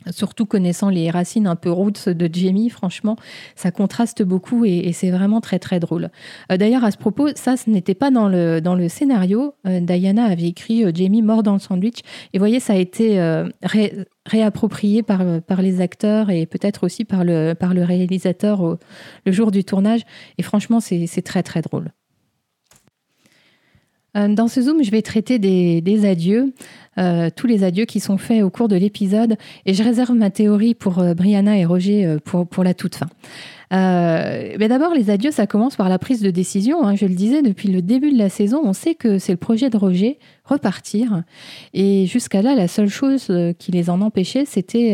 [0.09, 3.15] Surtout connaissant les racines un peu roots de Jamie, franchement,
[3.55, 6.09] ça contraste beaucoup et, c'est vraiment très très drôle.
[6.51, 9.53] Euh, d'ailleurs, à ce propos, ça, ce n'était pas dans le, dans le scénario.
[9.67, 11.99] Euh, Diana avait écrit euh, Jamie mort dans le sandwich.
[12.33, 13.19] Et voyez, ça a été
[14.25, 18.77] réapproprié par, par les acteurs et peut-être aussi par le, par le réalisateur
[19.25, 20.01] le jour du tournage.
[20.37, 21.91] Et franchement, c'est très très drôle.
[24.13, 26.53] Dans ce zoom, je vais traiter des, adieux.
[26.97, 29.37] Euh, tous les adieux qui sont faits au cours de l'épisode.
[29.65, 33.07] Et je réserve ma théorie pour euh, Brianna et Roger euh, pour, la toute fin.
[33.71, 36.85] mais d'abord, les adieux, ça commence par la prise de décision.
[36.85, 36.95] Hein.
[36.95, 39.69] je le disais, depuis le début de la saison, on sait que c'est le projet
[39.69, 41.23] de Roger, repartir.
[41.73, 44.91] Et jusqu'à là, la seule chose qui les en empêchait, c'était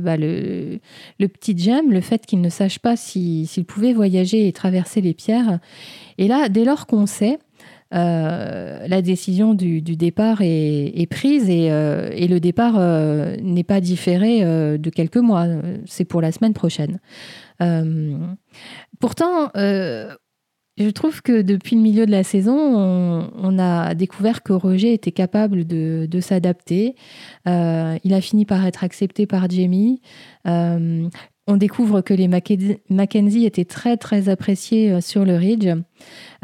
[0.00, 0.78] bah, le,
[1.20, 5.12] le, petit gemme, le fait qu'ils ne sachent pas s'ils pouvaient voyager et traverser les
[5.12, 5.58] pierres.
[6.16, 7.38] Et là, dès lors qu'on sait,
[7.94, 14.40] euh, la décision du, départ est, prise et, euh, le départ euh, n'est pas différé
[14.78, 15.46] de quelques mois.
[15.86, 17.00] C'est pour la semaine prochaine.
[19.00, 19.50] pourtant,
[20.76, 25.12] je trouve que depuis le milieu de la saison, on, a découvert que Roger était
[25.12, 26.96] capable de, s'adapter.
[27.46, 30.00] il a fini par être accepté par Jamie.
[31.46, 35.68] On découvre que les Mackenzie étaient très très appréciés sur le Ridge.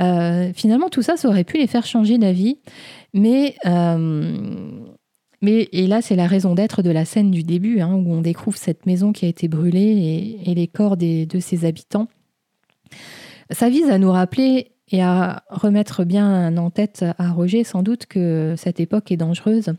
[0.00, 2.58] Euh, finalement, tout ça, ça aurait pu les faire changer d'avis.
[3.14, 4.80] Mais, euh,
[5.40, 8.20] mais et là, c'est la raison d'être de la scène du début, hein, où on
[8.20, 12.08] découvre cette maison qui a été brûlée et, les corps de ses habitants.
[13.50, 18.06] Ça vise à nous rappeler et à remettre bien en tête à Roger, sans doute,
[18.06, 19.72] que cette époque est dangereuse.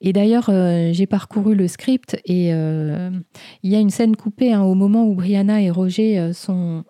[0.00, 4.62] Et d'ailleurs, euh, j'ai parcouru le script et il y a une scène coupée hein,
[4.62, 6.84] au moment où Brianna et Roger sont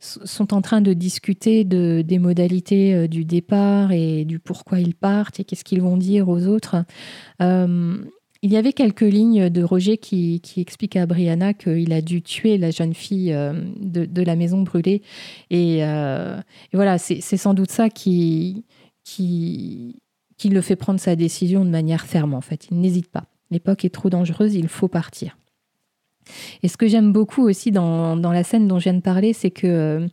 [0.00, 4.94] sont en train de discuter de, des modalités euh, du départ et du pourquoi ils
[4.94, 6.84] partent et qu'est-ce qu'ils vont dire aux autres.
[7.42, 7.98] Euh,
[8.42, 10.64] il y avait quelques lignes de Roger qui, qui
[10.98, 15.02] à Brianna qu'il a dû tuer la jeune fille euh, de, la maison brûlée.
[15.50, 15.82] Et,
[16.72, 18.64] voilà, c'est sans doute ça qui,
[19.04, 20.00] qui,
[20.40, 22.68] qui le fait prendre sa décision de manière ferme, en fait.
[22.70, 23.24] Il n'hésite pas.
[23.50, 25.36] L'époque est trop dangereuse, il faut partir.
[26.62, 29.34] Et ce que j'aime beaucoup aussi dans, dans, la scène dont je viens de parler,
[29.34, 30.06] c'est que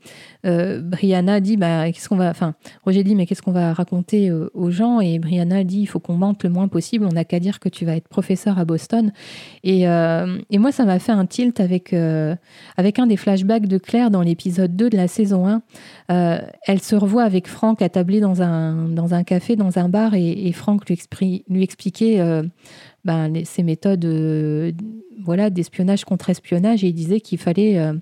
[0.48, 3.74] euh, euh, Brianna dit, bah, qu'est-ce qu'on va, enfin, Roger dit, mais qu'est-ce qu'on va
[3.74, 5.00] raconter euh, aux gens?
[5.00, 7.06] Et Brianna dit, il faut qu'on mente le moins possible.
[7.06, 9.12] On n'a qu'à dire que tu vas être professeur à Boston.
[9.64, 11.94] Et, et moi, ça m'a fait un tilt avec
[12.78, 16.42] avec un des flashbacks de Claire dans l'épisode 2 de la saison 1.
[16.68, 20.48] elle se revoit avec Franck attablé dans un dans un café, dans un bar, et,
[20.48, 22.20] et Franck lui, expliquait
[23.08, 24.74] ben, ces méthodes euh,
[25.24, 27.80] voilà, d'espionnage contre espionnage et il disait qu'il fallait.
[27.80, 27.94] Euh,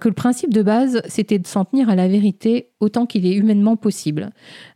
[0.00, 3.34] que le principe de base, c'était de s'en tenir à la vérité autant qu'il est
[3.34, 4.30] humainement possible.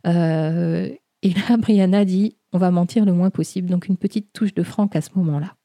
[0.07, 0.89] Euh,
[1.21, 3.69] et là, Brianna dit on va mentir le moins possible.
[3.69, 5.55] Donc, une petite touche de Franck à ce moment-là.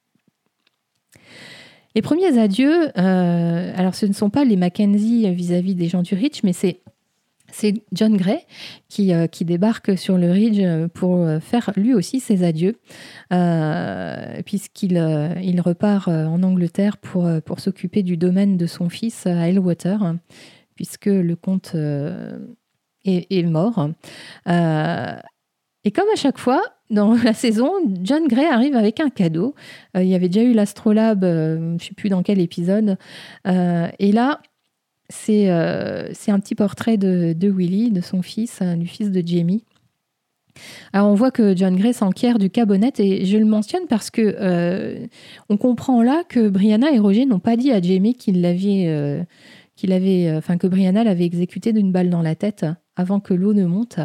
[1.97, 6.15] Les premiers adieux, alors ce ne sont pas les Mackenzie vis-à-vis -vis des gens du
[6.15, 6.83] Rich, mais c'est
[7.57, 8.41] c'est John Gray
[8.91, 12.77] qui, euh, qui, débarque sur le Ridge euh, pour euh, faire lui aussi ses adieux,
[14.45, 14.97] puisqu'il
[15.43, 19.99] il repart en Angleterre pour, pour s'occuper du domaine de son fils à Elwater,
[20.75, 23.89] puisque le comte est, est, mort.
[24.47, 29.55] et comme à chaque fois, dans la saison, John Gray arrive avec un cadeau.
[29.95, 32.99] il y avait déjà eu l'astrolabe, je ne sais plus dans quel épisode.
[33.47, 34.41] et là,
[35.29, 39.23] euh, c'est un petit portrait de, de, Willy, de son fils, hein, du fils de
[39.27, 39.65] Jamie.
[40.95, 44.37] Alors on voit que John Gray s'enquiert du cabonnet et je le mentionne parce que
[44.41, 45.07] euh,
[45.51, 49.23] on comprend là que Brianna et Roger n'ont pas dit à Jamie qu'il l'avait, euh,
[49.75, 52.65] qu'il avait, enfin que Brianna l'avait exécuté d'une balle dans la tête
[52.97, 53.99] avant que l'eau ne monte.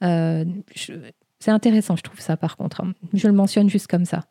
[0.00, 2.82] c'est intéressant, je trouve ça par contre.
[2.82, 2.92] Hein.
[3.12, 4.26] Je le mentionne juste comme ça.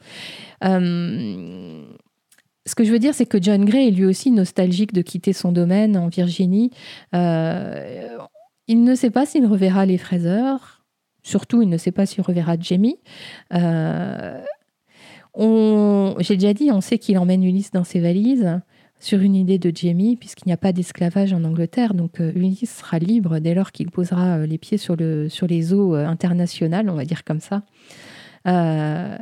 [2.66, 5.34] Ce que je veux dire, c'est que John Gray est lui aussi nostalgique de quitter
[5.34, 6.72] son domaine en Virginie.
[7.16, 8.08] Euh,
[8.68, 10.84] il ne sait pas s'il reverra les fraiseurs.
[11.24, 12.98] Surtout, il ne sait pas s'il reverra Jamie.
[13.54, 14.40] Euh,
[16.20, 18.60] j'ai déjà dit, on sait qu'il emmène Ulysse dans ses valises
[19.00, 21.94] sur une idée de Jamie, puisqu'il n'y a pas d'esclavage en Angleterre.
[21.94, 25.74] Donc euh, Ulysse sera libre dès lors qu'il posera les pieds sur, le, sur les
[25.74, 27.64] eaux internationales, on va dire comme ça.
[28.48, 29.18] Euh,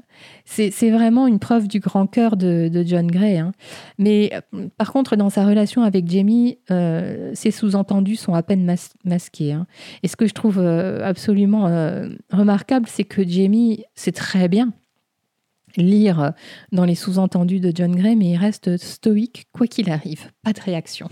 [0.46, 3.38] c'est vraiment une preuve du grand cœur de, John Gray.
[3.38, 3.52] Hein.
[3.98, 8.76] Mais euh, par contre, dans sa relation avec Jamie, euh, ses sous-entendus sont à peine
[9.04, 9.54] masqués.
[9.54, 9.68] Hein.
[10.04, 11.70] Et ce que je trouve absolument
[12.32, 14.74] remarquable, c'est que Jamie sait très bien
[15.76, 16.34] lire
[16.72, 20.32] dans les sous-entendus de John Gray, mais il reste stoïque quoi qu'il arrive.
[20.44, 21.08] Pas de réaction.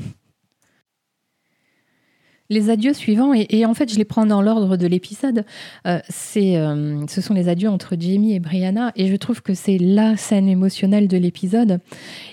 [2.52, 5.46] Les adieux suivants, et, en fait je les prends dans l'ordre de l'épisode,
[5.88, 9.56] euh, c'est, euh, ce sont les adieux entre Jamie et Brianna, et je trouve que
[9.56, 11.80] c'est la scène émotionnelle de l'épisode.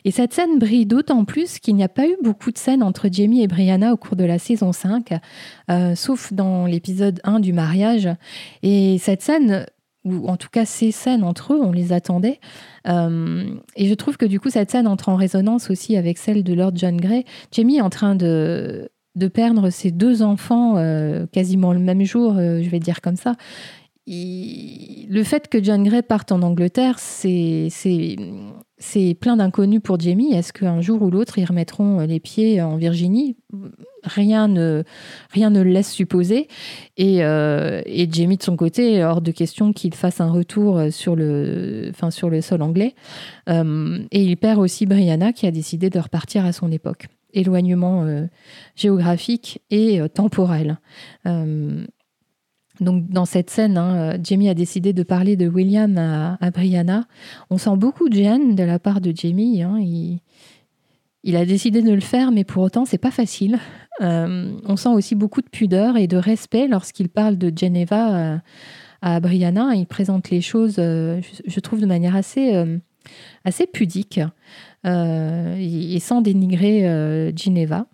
[0.04, 3.08] Et cette scène brille d'autant plus qu'il n'y a pas eu beaucoup de scènes entre
[3.10, 5.14] Jamie et Brianna au cours de la saison 5,
[5.70, 8.10] euh, sauf dans l'épisode 1 du mariage.
[8.62, 9.64] Et cette scène,
[10.04, 12.38] ou en tout cas ces scènes entre eux, on les attendait.
[12.84, 16.52] et je trouve que du coup, cette scène entre en résonance aussi avec celle de
[16.52, 17.24] Lord John Grey.
[17.50, 22.36] Jamie est en train de, de perdre ses deux enfants euh, quasiment le même jour,
[22.36, 23.34] euh, je vais dire comme ça.
[24.06, 27.68] le fait que John Gray parte en Angleterre, c'est
[29.20, 30.32] plein d'inconnus pour Jamie.
[30.32, 33.36] Est-ce qu'un jour ou l'autre, ils remettront les pieds en Virginie?
[34.02, 34.82] Rien ne,
[35.30, 36.48] rien ne laisse supposer.
[36.96, 41.14] Et, euh, et, Jamie, de son côté, hors de question qu'il fasse un retour sur
[41.14, 42.94] le, enfin, sur le sol anglais.
[43.46, 48.26] et il perd aussi Brianna, qui a décidé de repartir à son époque éloignement euh,
[48.76, 50.78] géographique et euh, temporel.
[51.26, 51.84] Euh,
[52.80, 57.04] donc dans cette scène, hein, Jamie a décidé de parler de William à, Brianna.
[57.50, 59.62] On sent beaucoup de gêne de la part de Jamie.
[59.62, 59.78] Hein.
[61.22, 63.58] il, a décidé de le faire, mais pour autant, c'est pas facile.
[64.00, 68.40] on sent aussi beaucoup de pudeur et de respect lorsqu'il parle de Geneva
[69.02, 69.74] à, Brianna.
[69.76, 72.64] Il présente les choses, je, trouve, de manière assez,
[73.44, 74.18] assez pudique.
[74.84, 77.86] Euh, et sans dénigrer euh, Ginevra.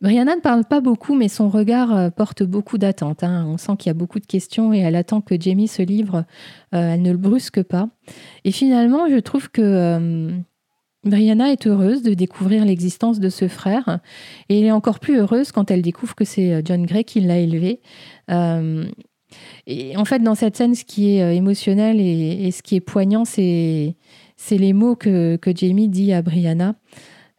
[0.00, 3.22] Brianna ne parle pas beaucoup, mais son regard euh, porte beaucoup d'attentes.
[3.22, 3.46] Hein.
[3.48, 6.24] On sent qu'il y a beaucoup de questions et elle attend que Jamie se livre.
[6.72, 7.88] elle ne le brusque pas.
[8.44, 10.30] Et finalement, je trouve que
[11.04, 14.00] Brianna est heureuse de découvrir l'existence de ce frère.
[14.48, 17.38] Et elle est encore plus heureuse quand elle découvre que c'est John Gray qui l'a
[17.38, 17.80] élevé.
[19.66, 23.24] et en fait, dans cette scène, ce qui est émotionnel et ce qui est poignant,
[23.24, 23.96] c'est
[24.46, 26.76] c'est les mots que, Jamie dit à Brianna.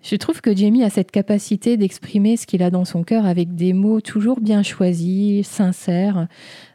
[0.03, 3.55] Je trouve que Jamie a cette capacité d'exprimer ce qu'il a dans son cœur avec
[3.55, 6.27] des mots toujours bien choisis, sincères.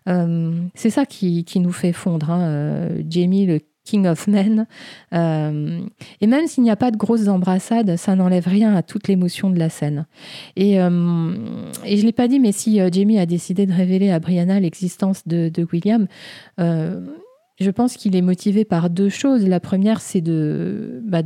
[0.09, 2.31] Euh, c'est ça qui, nous fait fondre.
[2.31, 4.67] Hein, euh, Jamie, le King of Men.
[5.13, 5.81] Euh,
[6.23, 9.51] et même s'il n'y a pas de grosses embrassades, ça n'enlève rien à toute l'émotion
[9.51, 10.07] de la scène.
[10.57, 14.19] Et, et je ne l'ai pas dit, mais si Jamie a décidé de révéler à
[14.19, 16.07] Brianna l'existence de, de, William,
[17.61, 19.47] je pense qu'il est motivé par deux choses.
[19.47, 21.23] La première, c'est de, bah,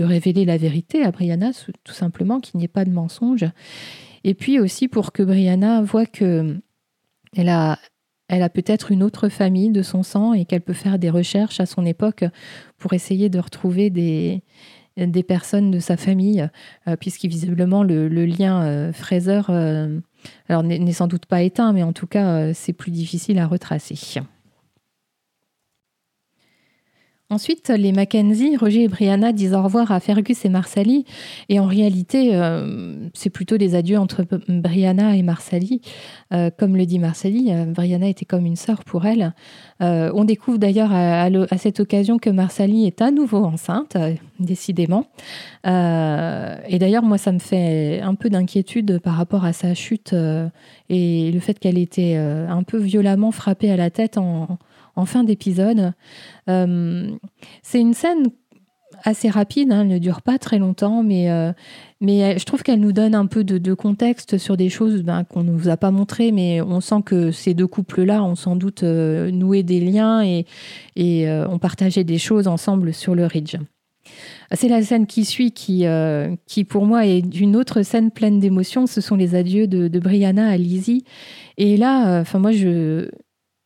[0.00, 1.50] révéler la vérité à Brianna,
[1.84, 3.46] tout simplement, qu'il n'y ait pas de mensonge.
[4.24, 6.56] Et puis aussi pour que Brianna voit que
[7.36, 7.78] elle a,
[8.50, 11.84] peut-être une autre famille de son sang et qu'elle peut faire des recherches à son
[11.84, 12.24] époque
[12.78, 14.42] pour essayer de retrouver des,
[15.26, 16.48] personnes de sa famille,
[16.86, 19.98] euh, puisqu'visiblement le, le, lien euh, Fraser euh,
[20.48, 24.22] n'est sans doute pas éteint, mais en tout cas c'est plus difficile à retracer.
[27.32, 31.06] Ensuite, les Mackenzie, Roger et Brianna disent au revoir à Fergus et Marsali.
[31.48, 35.80] Et en réalité, euh, c'est plutôt des adieux entre Brianna et Marsali.
[36.34, 39.32] Euh, comme le dit Marsali, euh, Brianna était comme une sœur pour elle.
[39.80, 43.96] on découvre d'ailleurs à, cette occasion que Marsali est à nouveau enceinte,
[44.38, 45.06] décidément.
[45.64, 50.14] et d'ailleurs, moi, ça me fait un peu d'inquiétude par rapport à sa chute
[50.90, 54.58] et le fait qu'elle était un peu violemment frappée à la tête en en
[55.06, 55.92] fin d'épisode.
[56.48, 57.10] Euh,
[57.62, 58.28] c'est une scène
[59.04, 61.52] assez rapide, hein, elle ne dure pas très longtemps, mais, euh,
[62.00, 65.42] mais je trouve qu'elle nous donne un peu de, contexte sur des choses ben, qu'on
[65.42, 68.82] ne nous a pas montrées, mais on sent que ces deux couples-là ont sans doute
[68.84, 70.46] euh, noué des liens et,
[70.94, 73.56] et ont partagé des choses ensemble sur le Ridge.
[74.52, 75.84] C'est la scène qui suit qui,
[76.46, 78.86] qui, pour moi, est une autre scène pleine d'émotions.
[78.86, 81.04] Ce sont les adieux de, de Brianna à Lizzie.
[81.56, 83.08] Et là, enfin moi, je,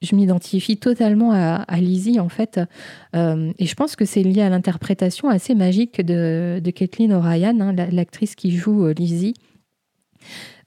[0.03, 2.61] je m'identifie totalement à, Lizzie en fait,
[3.15, 7.73] euh, et je pense que c'est lié à l'interprétation assez magique de, Kathleen O'Ryan, hein,
[7.91, 9.35] l'actrice qui joue euh, Lizzie.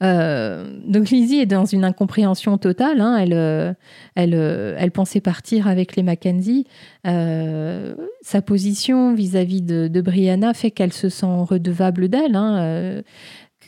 [0.02, 3.00] Euh, donc Lizzie est dans une incompréhension totale.
[3.00, 3.18] Hein.
[3.18, 3.76] elle,
[4.14, 4.34] elle,
[4.78, 6.66] elle, pensait partir avec les Mackenzie.
[7.04, 12.34] sa position vis-à-vis de, Brianna fait qu'elle se sent redevable d'elle.
[12.34, 13.02] Hein.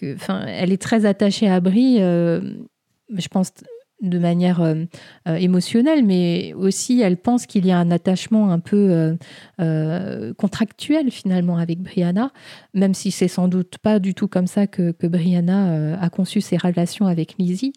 [0.00, 1.98] Elle est très attachée à Brie.
[1.98, 3.52] je pense
[4.02, 4.84] de manière euh,
[5.28, 9.16] euh, émotionnelle, mais aussi elle pense qu'il y a un attachement un peu
[9.60, 12.32] euh, contractuel finalement avec Brianna,
[12.74, 16.56] même si c'est sans doute pas du tout comme ça que, Brianna a conçu ses
[16.56, 17.72] relations avec Lizzie.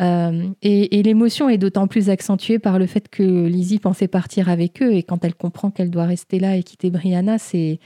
[0.00, 4.92] et l'émotion est d'autant plus accentuée par le fait que Lizzie pensait partir avec eux,
[4.92, 7.78] et quand elle comprend qu'elle doit rester là et quitter Brianna, c'est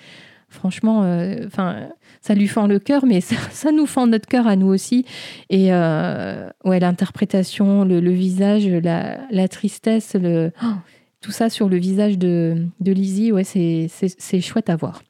[0.48, 1.00] franchement,
[1.46, 1.88] enfin
[2.20, 3.20] ça lui fend le cœur, mais
[3.50, 5.04] ça, nous fend notre cœur à nous aussi.
[5.50, 10.52] Et euh, ouais, l'interprétation, le, visage, la, tristesse, le,
[11.20, 15.02] tout ça sur le visage de, de Lizzie, ouais, c'est chouette à voir.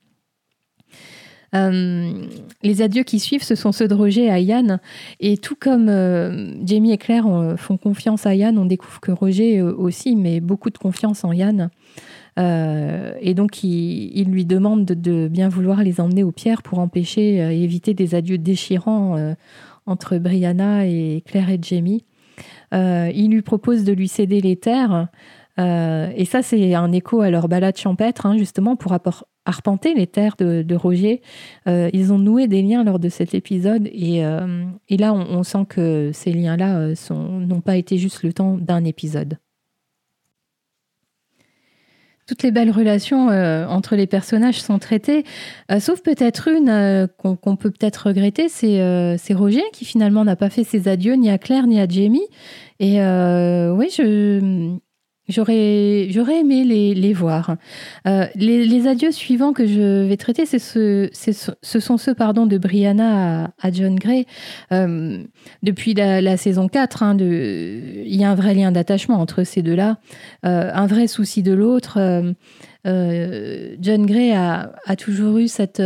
[1.52, 4.80] les adieux qui suivent, ce sont ceux de Roger et Yann.
[5.20, 5.88] Et tout comme
[6.64, 7.26] Jamie et Claire
[7.56, 11.70] font confiance à Yann, on découvre que Roger aussi met beaucoup de confiance en Yann.
[12.38, 17.62] Et donc, il, lui demande de, bien vouloir les emmener aux pierres pour empêcher et
[17.64, 19.34] éviter des adieux déchirants
[19.86, 22.04] entre Brianna et Claire et Jamie.
[22.72, 25.08] il lui propose de lui céder les terres
[25.58, 28.96] euh, et ça, c'est un écho à leur balade champêtre, hein, justement, pour
[29.44, 31.20] arpenter les terres de, Roger.
[31.66, 35.66] Euh, ils ont noué des liens lors de cet épisode, et, euh, là, on, sent
[35.68, 39.38] que ces liens-là n'ont pas été juste le temps d'un épisode.
[42.28, 45.24] Toutes les belles relations entre les personnages sont traitées,
[45.80, 50.88] sauf peut-être une qu'on peut peut-être regretter, c'est Roger qui finalement n'a pas fait ses
[50.88, 52.26] adieux ni à Claire ni à Jamie.
[52.80, 54.76] Et oui, je,
[55.28, 57.56] J'aurais, j'aurais aimé les, les voir.
[58.06, 62.56] Euh, les, adieux suivants que je vais traiter, c'est ce, ce sont ceux pardon, de
[62.56, 64.24] Brianna à, John Gray.
[64.72, 65.22] Euh,
[65.62, 69.98] depuis la, saison 4, hein, il y a un vrai lien d'attachement entre ces deux-là,
[70.46, 71.98] euh, un vrai souci de l'autre.
[72.84, 75.82] John Gray a, a, toujours eu cette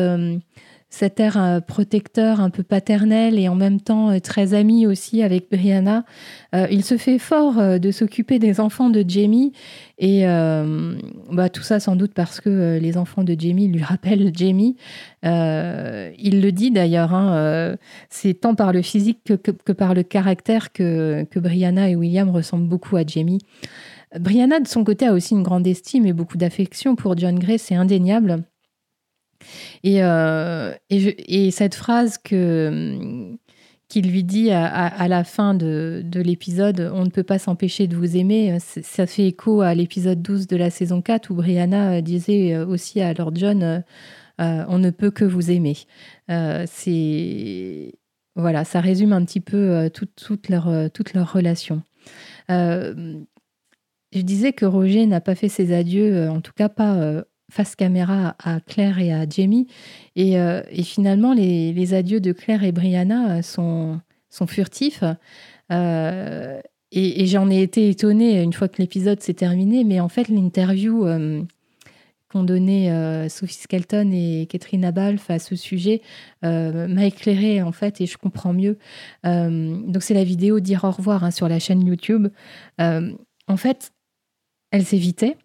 [0.93, 5.22] cet air euh, protecteur, un peu paternel et en même temps euh, très ami aussi
[5.22, 6.05] avec Brianna.
[6.55, 9.53] Euh, il se fait fort de s'occuper des enfants de Jamie
[9.99, 10.24] et
[11.30, 14.76] bah, tout ça sans doute parce que les enfants de Jamie lui rappellent Jamie.
[15.22, 17.76] il le dit d'ailleurs, hein,
[18.11, 22.68] c'est tant par le physique que, par le caractère que, que Brianna et William ressemblent
[22.68, 23.38] beaucoup à Jamie.
[24.18, 27.59] Brianna, de son côté, a aussi une grande estime et beaucoup d'affection pour John Gray,
[27.59, 28.45] c'est indéniable.
[29.84, 33.36] Et, euh, et, cette phrase que
[33.88, 37.95] qu'il lui dit à, la fin de, de l'épisode On ne peut pas s'empêcher de
[37.95, 42.57] vous aimer, ça fait écho à l'épisode 12 de la saison 4 où Brianna disait
[42.57, 45.76] aussi à Lord John euh, On ne peut que vous aimer.
[46.30, 46.64] Euh.
[48.34, 51.82] Voilà, ça résume un petit peu toute, toute, leur, toute leur relation.
[52.49, 53.24] je
[54.14, 58.61] disais que Roger n'a pas fait ses adieux, en tout cas pas face caméra à
[58.61, 59.66] Claire et à Jamie.
[60.16, 64.00] Et, euh, finalement, les, adieux de Claire et Brianna euh, sont,
[64.46, 65.05] furtifs.
[65.70, 66.61] Euh,
[66.92, 69.84] et, j'en ai été étonnée une fois que l'épisode s'est terminé.
[69.84, 71.07] Mais en fait, l'interview
[72.30, 76.00] qu'ont donné Sophie Skelton et Catherine Abalf à ce sujet
[76.42, 78.78] m'a éclairée en fait et je comprends mieux.
[79.24, 82.28] donc c'est la vidéo dire au revoir hein, sur la chaîne YouTube.
[82.78, 83.92] en fait,
[84.70, 85.36] elles évitaient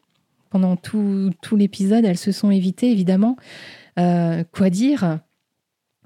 [0.48, 3.38] pendant tout, l'épisode, elles se sont évitées, évidemment.
[4.00, 5.20] Euh, quoi dire?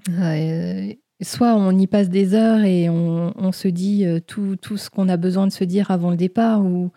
[0.08, 4.90] Euh, Soit on y passe des heures et on, se dit euh, tout, tout ce
[4.90, 6.90] qu'on a besoin de se dire avant le départ, ou,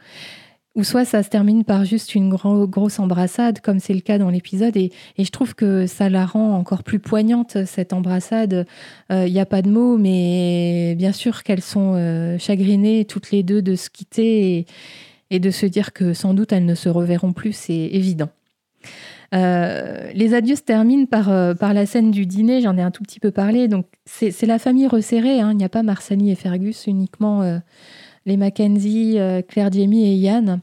[0.74, 4.32] ou soit ça se termine par juste une grosse embrassade, comme c'est le cas dans
[4.32, 4.76] l'épisode.
[4.78, 8.66] Et, je trouve que ça la rend encore plus poignante, cette embrassade.
[9.12, 13.62] Il n'y a pas de mots, mais bien sûr qu'elles sont chagrinées toutes les deux
[13.62, 14.58] de se quitter.
[14.58, 14.66] Et,
[15.30, 18.30] et de se dire que sans doute elles ne se reverront plus, c'est évident.
[19.34, 22.92] Euh, les adieux se terminent par, euh, par la scène du dîner, j'en ai un
[22.92, 23.68] tout petit peu parlé.
[23.68, 25.52] Donc c'est la famille resserrée, hein.
[25.52, 27.60] il n'y a pas Marsani et Fergus, uniquement euh,
[28.26, 29.18] les Mackenzie,
[29.48, 30.62] Claire Jamie et Yann.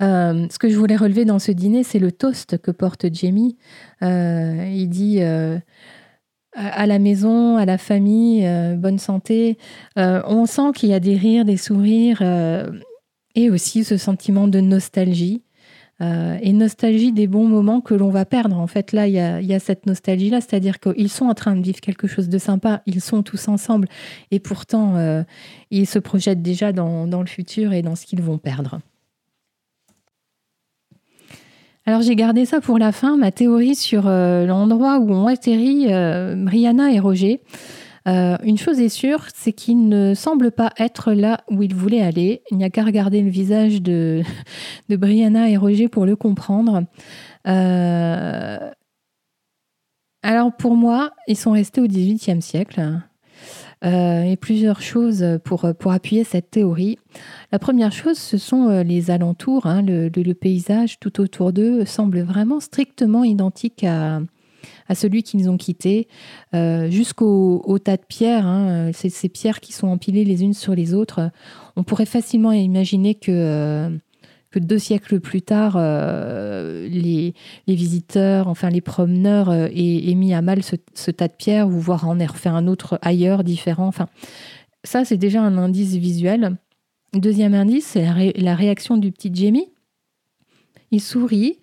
[0.00, 3.56] ce que je voulais relever dans ce dîner, c'est le toast que porte Jamie.
[4.02, 8.46] il dit à la maison, à la famille,
[8.76, 9.56] bonne santé.
[9.96, 12.22] on sent qu'il y a des rires, des sourires
[13.34, 15.42] et aussi ce sentiment de nostalgie.
[16.02, 18.58] Euh, et nostalgie des bons moments que l'on va perdre.
[18.58, 21.80] En fait, là, il y a, cette nostalgie-là, c'est-à-dire qu'ils sont en train de vivre
[21.80, 23.86] quelque chose de sympa, ils sont tous ensemble,
[24.30, 25.22] et pourtant, euh,
[25.70, 28.80] ils se projettent déjà dans, le futur et dans ce qu'ils vont perdre.
[31.84, 35.86] Alors j'ai gardé ça pour la fin, ma théorie sur euh, l'endroit où ont atterri
[35.86, 37.42] Brianna et Roger.
[38.10, 42.02] Euh, une chose est sûre, c'est qu'il ne semble pas être là où il voulait
[42.02, 42.42] aller.
[42.50, 44.22] Il n'y a qu'à regarder le visage de,
[44.88, 46.84] Brianna et Roger pour le comprendre.
[47.46, 48.70] Euh,
[50.22, 53.00] alors pour moi, ils sont restés au XVIIIe siècle.
[53.82, 56.98] Euh, et plusieurs choses pour, pour appuyer cette théorie.
[57.50, 59.66] La première chose, ce sont les alentours.
[59.66, 59.82] Hein.
[59.82, 64.20] le, paysage tout autour d'eux semble vraiment strictement identique à,
[64.90, 66.08] à celui qu'ils ont quitté,
[66.52, 70.94] euh, jusqu'au tas de pierres, hein, ces, pierres qui sont empilées les unes sur les
[70.94, 71.30] autres.
[71.76, 73.88] On pourrait facilement imaginer que, euh,
[74.50, 77.34] que deux siècles plus tard, euh, les,
[77.68, 82.18] visiteurs, enfin les promeneurs, aient, mis à mal ce, tas de pierres ou voire en
[82.18, 83.86] aient refait un autre ailleurs, différent.
[83.86, 84.08] Enfin,
[84.82, 86.56] ça, c'est déjà un indice visuel.
[87.14, 89.68] Deuxième indice, c'est la, réaction du petit Jamie.
[90.90, 91.60] Il sourit,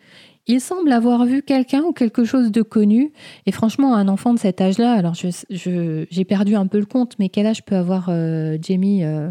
[0.48, 3.12] il semble avoir vu quelqu'un ou quelque chose de connu.
[3.46, 5.14] Et franchement, un enfant de cet âge-là, alors
[5.50, 9.30] j'ai perdu un peu le compte, mais quel âge peut avoir euh, Jamie euh,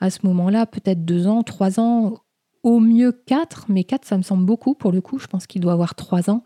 [0.00, 0.66] à ce moment-là?
[0.66, 2.18] Peut-être deux ans, trois ans,
[2.64, 5.20] au mieux quatre, mais quatre, ça me semble beaucoup pour le coup.
[5.20, 6.42] Je pense qu'il doit avoir trois ans.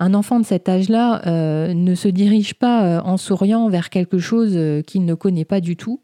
[0.00, 4.58] Un enfant de cet âge-là euh, ne se dirige pas en souriant vers quelque chose
[4.86, 6.02] qu'il ne connaît pas du tout.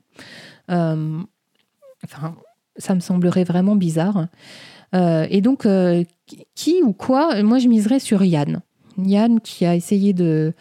[0.71, 2.35] enfin,
[2.79, 4.29] ça me semblerait vraiment bizarre.
[4.93, 5.67] Et donc,
[6.55, 8.61] qui ou quoi Moi, je miserais sur Yann.
[8.99, 10.53] Yann qui a essayé de,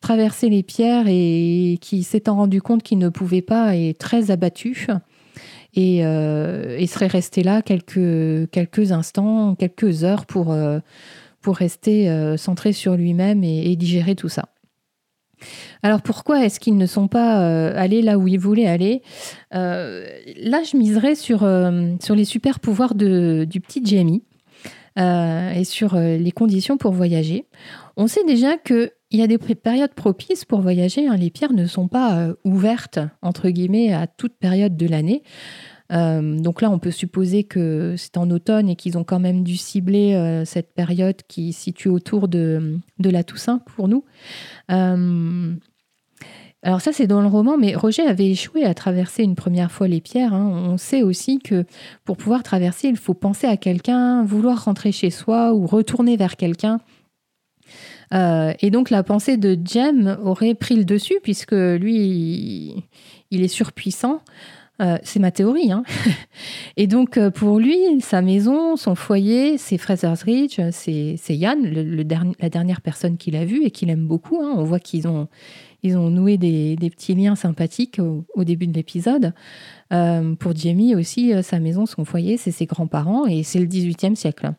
[0.00, 4.86] traverser les pierres et qui s'étant rendu compte qu'il ne pouvait pas est très abattu
[5.74, 10.80] et, euh, serait resté là quelques, instants, quelques heures pour, euh,
[11.46, 14.48] rester euh, centré sur lui-même et, digérer tout ça.
[15.82, 19.02] Alors pourquoi est-ce qu'ils ne sont pas allés là où ils voulaient aller?
[19.52, 21.40] Là, je miserais sur,
[22.00, 24.22] sur les super pouvoirs de, du petit Jamie.
[24.98, 27.44] Euh, et sur euh, les conditions pour voyager.
[27.98, 31.06] On sait déjà qu'il y a des périodes propices pour voyager.
[31.06, 31.16] Hein.
[31.16, 35.22] Les pierres ne sont pas euh, ouvertes, entre guillemets, à toute période de l'année.
[35.90, 39.56] Donc là, on peut supposer que c'est en automne et qu'ils ont quand même dû
[39.56, 44.04] cibler cette période qui se situe autour de, la Toussaint pour nous.
[46.66, 49.86] Alors ça, c'est dans le roman, mais Roger avait échoué à traverser une première fois
[49.86, 50.34] les pierres.
[50.34, 50.50] Hein.
[50.68, 51.64] On sait aussi que
[52.04, 56.36] pour pouvoir traverser, il faut penser à quelqu'un, vouloir rentrer chez soi ou retourner vers
[56.36, 56.80] quelqu'un.
[58.12, 62.84] Euh, et donc la pensée de Jem aurait pris le dessus, puisque lui,
[63.30, 64.22] il est surpuissant.
[64.80, 65.72] Euh, c'est ma théorie.
[65.72, 65.84] Hein.
[66.76, 72.48] et donc, euh, pour lui, sa maison, son foyer, c'est Fraser's Ridge, c'est Yann, la
[72.50, 74.40] dernière personne qu'il a vue et qu'il aime beaucoup.
[74.42, 74.54] Hein.
[74.56, 75.28] On voit qu'ils ont,
[75.82, 79.32] noué des, petits liens sympathiques au, début de l'épisode.
[79.92, 84.16] Euh, pour Jamie aussi, sa maison, son foyer, c'est ses grands-parents et c'est le XVIIIe
[84.16, 84.52] siècle.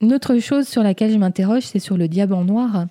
[0.00, 2.86] Une autre chose sur laquelle je m'interroge, c'est sur le diamant noir.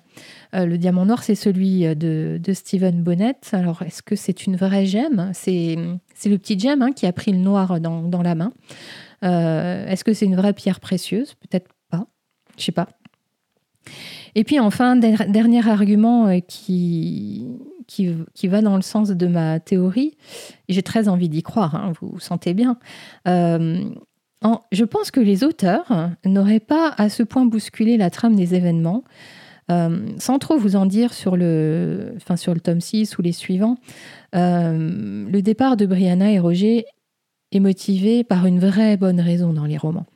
[0.52, 3.36] le diamant noir, c'est celui de, Stephen Bonnet.
[3.52, 5.30] Alors, est-ce que c'est une vraie gemme?
[5.32, 5.76] C'est,
[6.26, 8.52] le petit gemme hein, qui a pris le noir dans, la main.
[9.22, 11.34] est-ce que c'est une vraie pierre précieuse?
[11.34, 12.06] Peut-être pas.
[12.58, 12.88] Je sais pas.
[14.34, 17.46] Et puis enfin, dernier argument euh, qui,
[18.44, 20.16] va dans le sens de ma théorie,
[20.68, 22.78] j'ai très envie d'y croire, hein, vous, vous sentez bien.
[23.26, 23.82] Euh,
[24.72, 29.04] je pense que les auteurs n'auraient pas à ce point bousculé la trame des événements.
[29.70, 33.32] Euh, sans trop vous en dire sur le, enfin, sur le tome 6 ou les
[33.32, 33.76] suivants,
[34.32, 36.86] le départ de Brianna et Roger
[37.52, 40.06] est motivé par une vraie bonne raison dans les romans.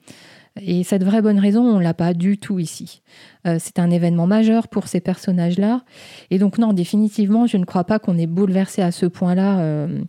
[0.61, 3.03] Et cette vraie bonne raison, on l'a pas du tout ici.
[3.47, 5.83] Euh, c'est un événement majeur pour ces personnages-là.
[6.31, 10.03] Et donc non, définitivement, je ne crois pas qu'on ait bouleversé à ce point-là euh,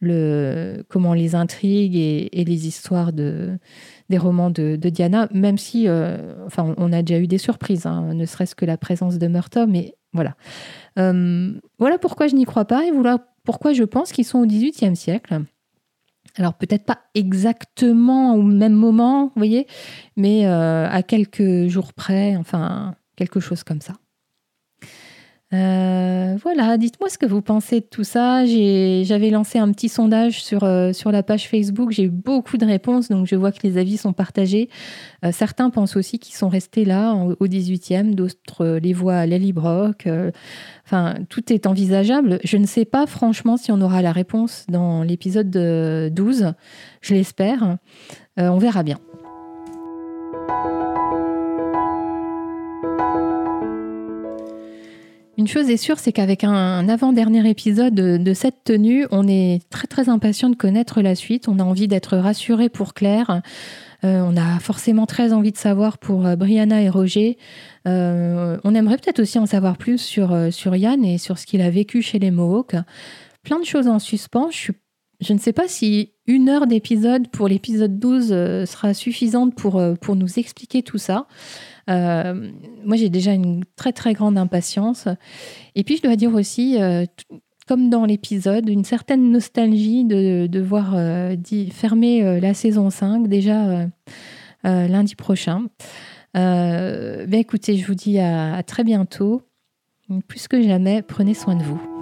[0.00, 3.58] le, comment les intrigues et, les histoires de,
[4.08, 8.26] des romans de, Diana, même si, euh, on a déjà eu des surprises, hein, ne
[8.26, 10.34] serait-ce que la présence de Murtaugh, mais voilà.
[10.96, 14.96] voilà pourquoi je n'y crois pas et voilà pourquoi je pense qu'ils sont au XVIIIe
[14.96, 15.40] siècle.
[16.36, 19.66] Alors peut-être pas exactement au même moment, vous voyez,
[20.16, 23.94] mais euh, à quelques jours près, enfin quelque chose comme ça.
[25.52, 28.44] Euh, voilà, dites-moi ce que vous pensez de tout ça.
[28.46, 31.90] J'avais lancé un petit sondage sur, euh, sur la page Facebook.
[31.90, 34.68] J'ai eu beaucoup de réponses, donc je vois que les avis sont partagés.
[35.24, 40.08] Euh, certains pensent aussi qu'ils sont restés là au 18e, d'autres les voient à Lellybrock.
[40.84, 42.38] enfin, tout est envisageable.
[42.44, 46.52] Je ne sais pas franchement si on aura la réponse dans l'épisode 12.
[47.00, 47.76] Je l'espère.
[48.36, 48.98] on verra bien.
[55.38, 59.86] Une chose est sûre, c'est qu'avec un avant-dernier épisode de, cette tenue, on est très
[59.86, 61.48] très impatient de connaître la suite.
[61.48, 63.40] On a envie d'être rassuré pour Claire.
[64.04, 67.38] Euh, on a forcément très envie de savoir pour euh, Brianna et Roger.
[67.86, 71.62] Euh, on aimerait peut-être aussi en savoir plus sur, sur Yann et sur ce qu'il
[71.62, 72.76] a vécu chez les Mohawks.
[73.42, 74.50] Plein de choses en suspens.
[74.50, 74.72] Je,
[75.20, 78.28] je ne sais pas si une heure d'épisode pour l'épisode 12
[78.66, 81.26] sera suffisante pour, pour nous expliquer tout ça.
[81.88, 82.50] Euh,
[82.84, 85.08] moi, j'ai déjà une très très grande impatience.
[85.74, 87.04] Et puis, je dois dire aussi, euh,
[87.66, 91.36] comme dans l'épisode, une certaine nostalgie de, voir euh,
[91.72, 93.86] fermer la saison 5 déjà
[94.64, 95.66] lundi prochain.
[96.34, 99.42] Ben, écoutez, je vous dis à très bientôt.
[100.26, 101.99] Plus que jamais, prenez soin de vous.